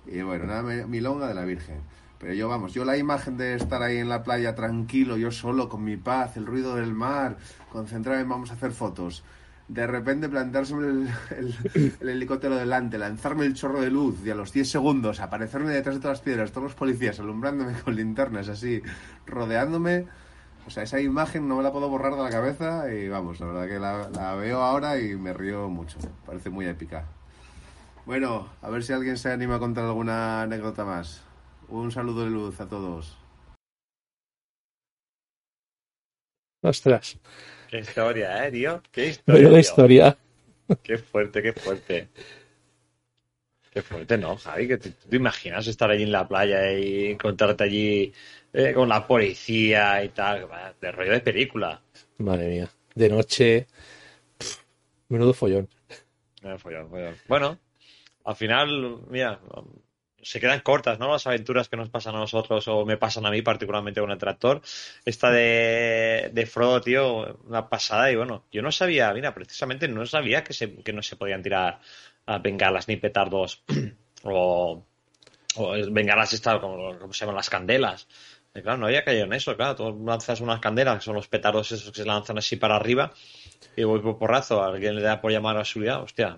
[0.05, 1.79] Y bueno, una milonga de la Virgen.
[2.19, 5.67] Pero yo, vamos, yo la imagen de estar ahí en la playa tranquilo, yo solo,
[5.67, 7.37] con mi paz, el ruido del mar,
[7.71, 9.23] concentrarme en vamos a hacer fotos.
[9.67, 14.35] De repente plantarse el, el, el helicóptero delante, lanzarme el chorro de luz y a
[14.35, 18.47] los 10 segundos aparecerme detrás de todas las piedras, todos los policías alumbrándome con linternas
[18.47, 18.81] así,
[19.25, 20.05] rodeándome.
[20.67, 23.45] O sea, esa imagen no me la puedo borrar de la cabeza y vamos, la
[23.47, 25.97] verdad que la, la veo ahora y me río mucho.
[26.25, 27.05] Parece muy épica.
[28.05, 31.23] Bueno, a ver si alguien se anima a contar alguna anécdota más.
[31.69, 33.17] Un saludo de luz a todos.
[36.69, 37.17] Ostras,
[37.69, 38.81] Qué historia, ¿eh, tío?
[38.91, 39.49] Qué historia.
[39.49, 40.17] la historia.
[40.81, 42.07] Qué fuerte, qué fuerte.
[43.71, 44.67] Qué fuerte, ¿no, Javi?
[44.67, 48.13] Que te, ¿tú te imaginas estar allí en la playa y encontrarte allí
[48.53, 50.47] eh, con la policía y tal?
[50.81, 51.81] De rollo de película.
[52.17, 52.69] Madre mía.
[52.95, 53.67] De noche.
[54.39, 54.57] pf,
[55.09, 55.67] Menudo follón.
[56.41, 57.15] Eh, follón, follón.
[57.27, 57.59] Bueno,
[58.23, 59.39] al final, mira,
[60.25, 61.11] se quedan cortas, ¿no?
[61.11, 64.17] Las aventuras que nos pasan a nosotros o me pasan a mí, particularmente con el
[64.17, 64.59] tractor.
[65.05, 68.11] Esta de, de Frodo, tío, una pasada.
[68.11, 71.43] Y bueno, yo no sabía, mira, precisamente no sabía que, se, que no se podían
[71.43, 71.79] tirar
[72.25, 73.61] a bengalas ni petardos
[74.23, 74.83] o,
[75.91, 78.07] bengalas estas, como, como se llaman las candelas.
[78.55, 79.75] Y claro, no había caído en eso, claro.
[79.75, 83.13] Tú lanzas unas candelas, que son los petardos esos que se lanzan así para arriba,
[83.75, 86.35] y voy por porrazo, alguien le da por llamar a la seguridad, hostia.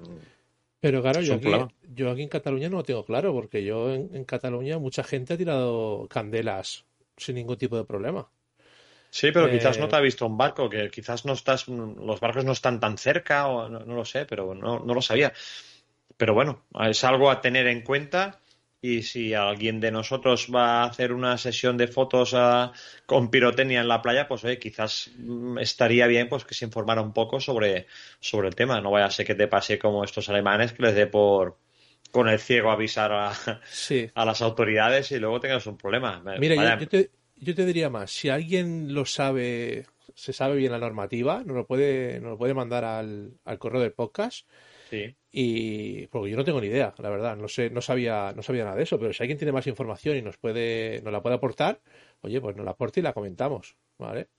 [0.80, 4.10] Pero claro, yo aquí, yo aquí en Cataluña no lo tengo claro, porque yo en,
[4.16, 6.86] en Cataluña mucha gente ha tirado candelas
[7.18, 8.30] sin ningún tipo de problema.
[9.10, 12.20] Sí, pero quizás Eh, no te ha visto un barco, que quizás no estás, los
[12.20, 15.34] barcos no están tan cerca, o no, no lo sé, pero no, no lo sabía.
[16.18, 18.42] Pero bueno, es algo a tener en cuenta.
[18.90, 22.72] Y si alguien de nosotros va a hacer una sesión de fotos ah,
[23.06, 27.02] con pirotecnia en la playa, pues oye, quizás mm, estaría bien pues que se informara
[27.02, 27.88] un poco sobre,
[28.22, 28.80] sobre el tema.
[28.80, 31.58] No vaya a ser que te pase como estos alemanes que les dé por
[32.12, 33.34] con el ciego avisar a,
[33.70, 34.10] Sí.
[34.16, 36.24] a las autoridades y luego tengas un problema.
[36.40, 39.86] Mira, yo, yo te, yo te diría más, si alguien lo sabe,
[40.16, 43.82] se sabe bien la normativa, nos lo puede, nos lo puede mandar al, al correo
[43.82, 44.48] del podcast.
[44.90, 45.16] Sí.
[45.32, 48.64] Y porque yo no tengo ni idea, la verdad, no sé, no sabía, no sabía
[48.64, 51.36] nada de eso, pero si alguien tiene más información y nos puede, nos la puede
[51.36, 51.80] aportar,
[52.22, 54.30] oye, pues nos la aporta y la comentamos, ¿vale?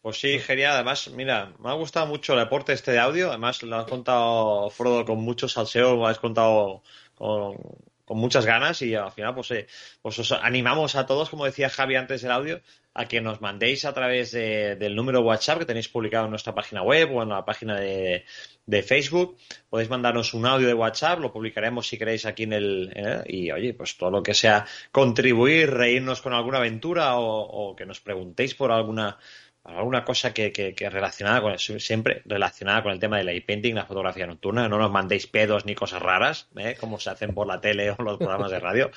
[0.00, 0.74] Pues sí, genial.
[0.74, 3.30] Además, mira, me ha gustado mucho el aporte este de audio.
[3.30, 6.82] Además, lo has contado, Frodo, con mucho salseo, lo has contado
[7.14, 7.56] con,
[8.04, 9.66] con muchas ganas y al final, pues, eh,
[10.02, 12.60] pues os animamos a todos, como decía Javi antes del audio,
[12.94, 16.54] a que nos mandéis a través de- del número WhatsApp que tenéis publicado en nuestra
[16.54, 18.24] página web o en la página de,
[18.66, 19.36] de Facebook.
[19.68, 22.92] Podéis mandarnos un audio de WhatsApp, lo publicaremos si queréis aquí en el...
[22.94, 27.74] eh, y oye, pues todo lo que sea contribuir, reírnos con alguna aventura o, o
[27.76, 29.18] que nos preguntéis por alguna
[29.64, 33.86] alguna cosa que, que, relacionada con siempre relacionada con el tema de la painting, la
[33.86, 34.68] fotografía nocturna.
[34.68, 36.76] No nos mandéis pedos ni cosas raras, ¿eh?
[36.78, 38.90] como se hacen por la tele o los programas de radio.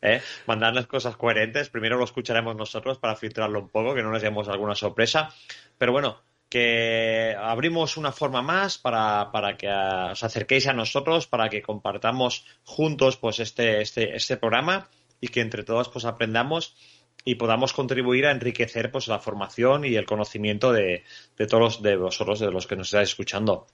[0.00, 0.22] ¿eh?
[0.46, 1.68] Mandadnos cosas coherentes.
[1.68, 5.28] Primero lo escucharemos nosotros para filtrarlo un poco, que no nos demos alguna sorpresa.
[5.76, 11.50] Pero bueno, que abrimos una forma más para, para que os acerquéis a nosotros, para
[11.50, 14.88] que compartamos juntos pues este, este, este programa
[15.20, 16.76] y que entre todos pues aprendamos
[17.24, 21.04] y podamos contribuir a enriquecer pues la formación y el conocimiento de,
[21.36, 23.66] de todos los- de vosotros, de los que nos estáis escuchando.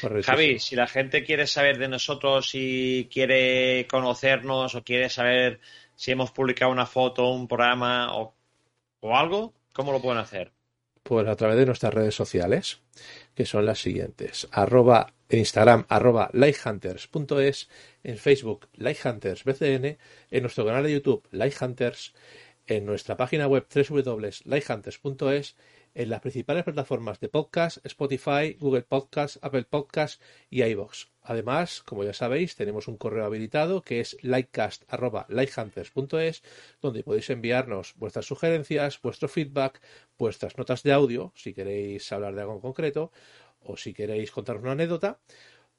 [0.00, 0.30] Correcto.
[0.30, 5.60] Javi, si la gente quiere saber de nosotros y quiere conocernos o quiere saber
[5.94, 8.34] si hemos publicado una foto, un programa o,
[9.00, 10.52] o algo, ¿cómo lo pueden hacer?
[11.02, 12.80] Pues a través de nuestras redes sociales,
[13.34, 14.48] que son las siguientes.
[14.52, 17.68] Arroba, en Instagram, arroba lighthunters.es,
[18.04, 19.98] en Facebook, lighthunters.bcn,
[20.30, 22.14] en nuestro canal de YouTube, lighthunters,
[22.66, 25.56] en nuestra página web www.lighthunters.es,
[25.94, 30.20] en las principales plataformas de podcast, Spotify, Google Podcast, Apple Podcast
[30.50, 31.06] y iVoox.
[31.22, 36.42] Además, como ya sabéis, tenemos un correo habilitado que es lightcast.lighthunters.es,
[36.82, 39.80] donde podéis enviarnos vuestras sugerencias, vuestro feedback,
[40.18, 43.10] vuestras notas de audio, si queréis hablar de algo en concreto,
[43.66, 45.18] o si queréis contaros una anécdota,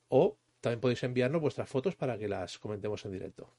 [0.09, 3.53] o también podéis enviarnos vuestras fotos para que las comentemos en directo.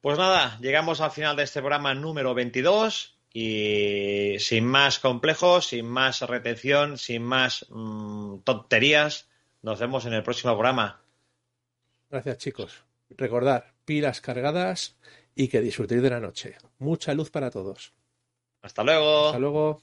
[0.00, 5.86] Pues nada, llegamos al final de este programa número 22 y sin más complejos, sin
[5.86, 9.28] más retención, sin más mm, tonterías,
[9.62, 11.02] nos vemos en el próximo programa.
[12.10, 12.84] Gracias, chicos.
[13.10, 14.96] Recordad, pilas cargadas
[15.34, 16.56] y que disfrutéis de la noche.
[16.78, 17.92] Mucha luz para todos.
[18.62, 19.26] Hasta luego.
[19.26, 19.82] Hasta luego.